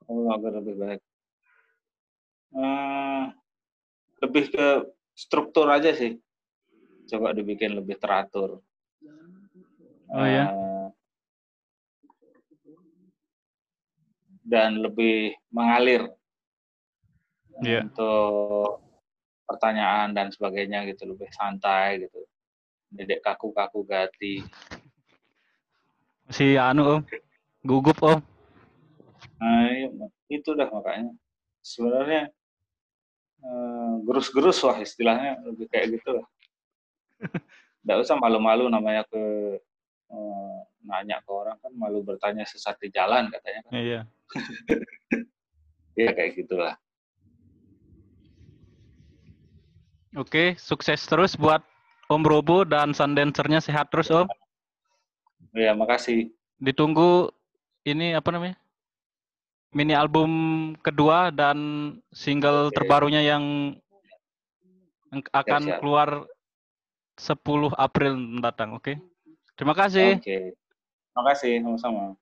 [0.06, 1.00] oh, agar lebih baik
[2.52, 3.22] Eh,
[4.20, 4.66] lebih ke
[5.14, 6.20] struktur aja sih
[7.08, 8.60] coba dibikin lebih teratur
[10.08, 10.44] Oh, ya?
[14.42, 16.04] Dan lebih mengalir
[17.62, 17.86] Iya.
[17.86, 18.82] untuk
[19.46, 22.20] pertanyaan dan sebagainya gitu lebih santai gitu
[22.92, 24.44] dedek kaku-kaku gati
[26.32, 27.02] Si anu Om,
[27.60, 28.24] gugup Om.
[29.36, 29.88] Nah, iya,
[30.32, 31.12] itu dah makanya.
[31.60, 32.32] Sebenarnya
[33.44, 36.26] eh, gerus-gerus wah istilahnya lebih kayak gitu lah.
[37.84, 39.22] Nggak usah malu-malu namanya ke
[40.08, 43.72] eh, nanya ke orang kan malu bertanya sesat di jalan katanya kan.
[43.76, 44.00] Iya.
[45.92, 46.80] Ya kayak gitulah.
[50.16, 51.60] Oke, sukses terus buat
[52.12, 54.28] Om Robo dan Sundancer-nya sehat terus Om.
[55.56, 56.32] Ya makasih.
[56.60, 57.32] Ditunggu
[57.88, 58.56] ini apa namanya?
[59.72, 60.30] Mini album
[60.84, 61.56] kedua dan
[62.12, 62.76] single Oke.
[62.76, 63.74] terbarunya yang
[65.32, 65.80] akan siap.
[65.80, 66.28] keluar
[67.16, 68.96] 10 April mendatang, oke?
[69.56, 70.20] Terima kasih.
[70.20, 70.56] Oke.
[71.12, 72.16] Makasih sama-sama.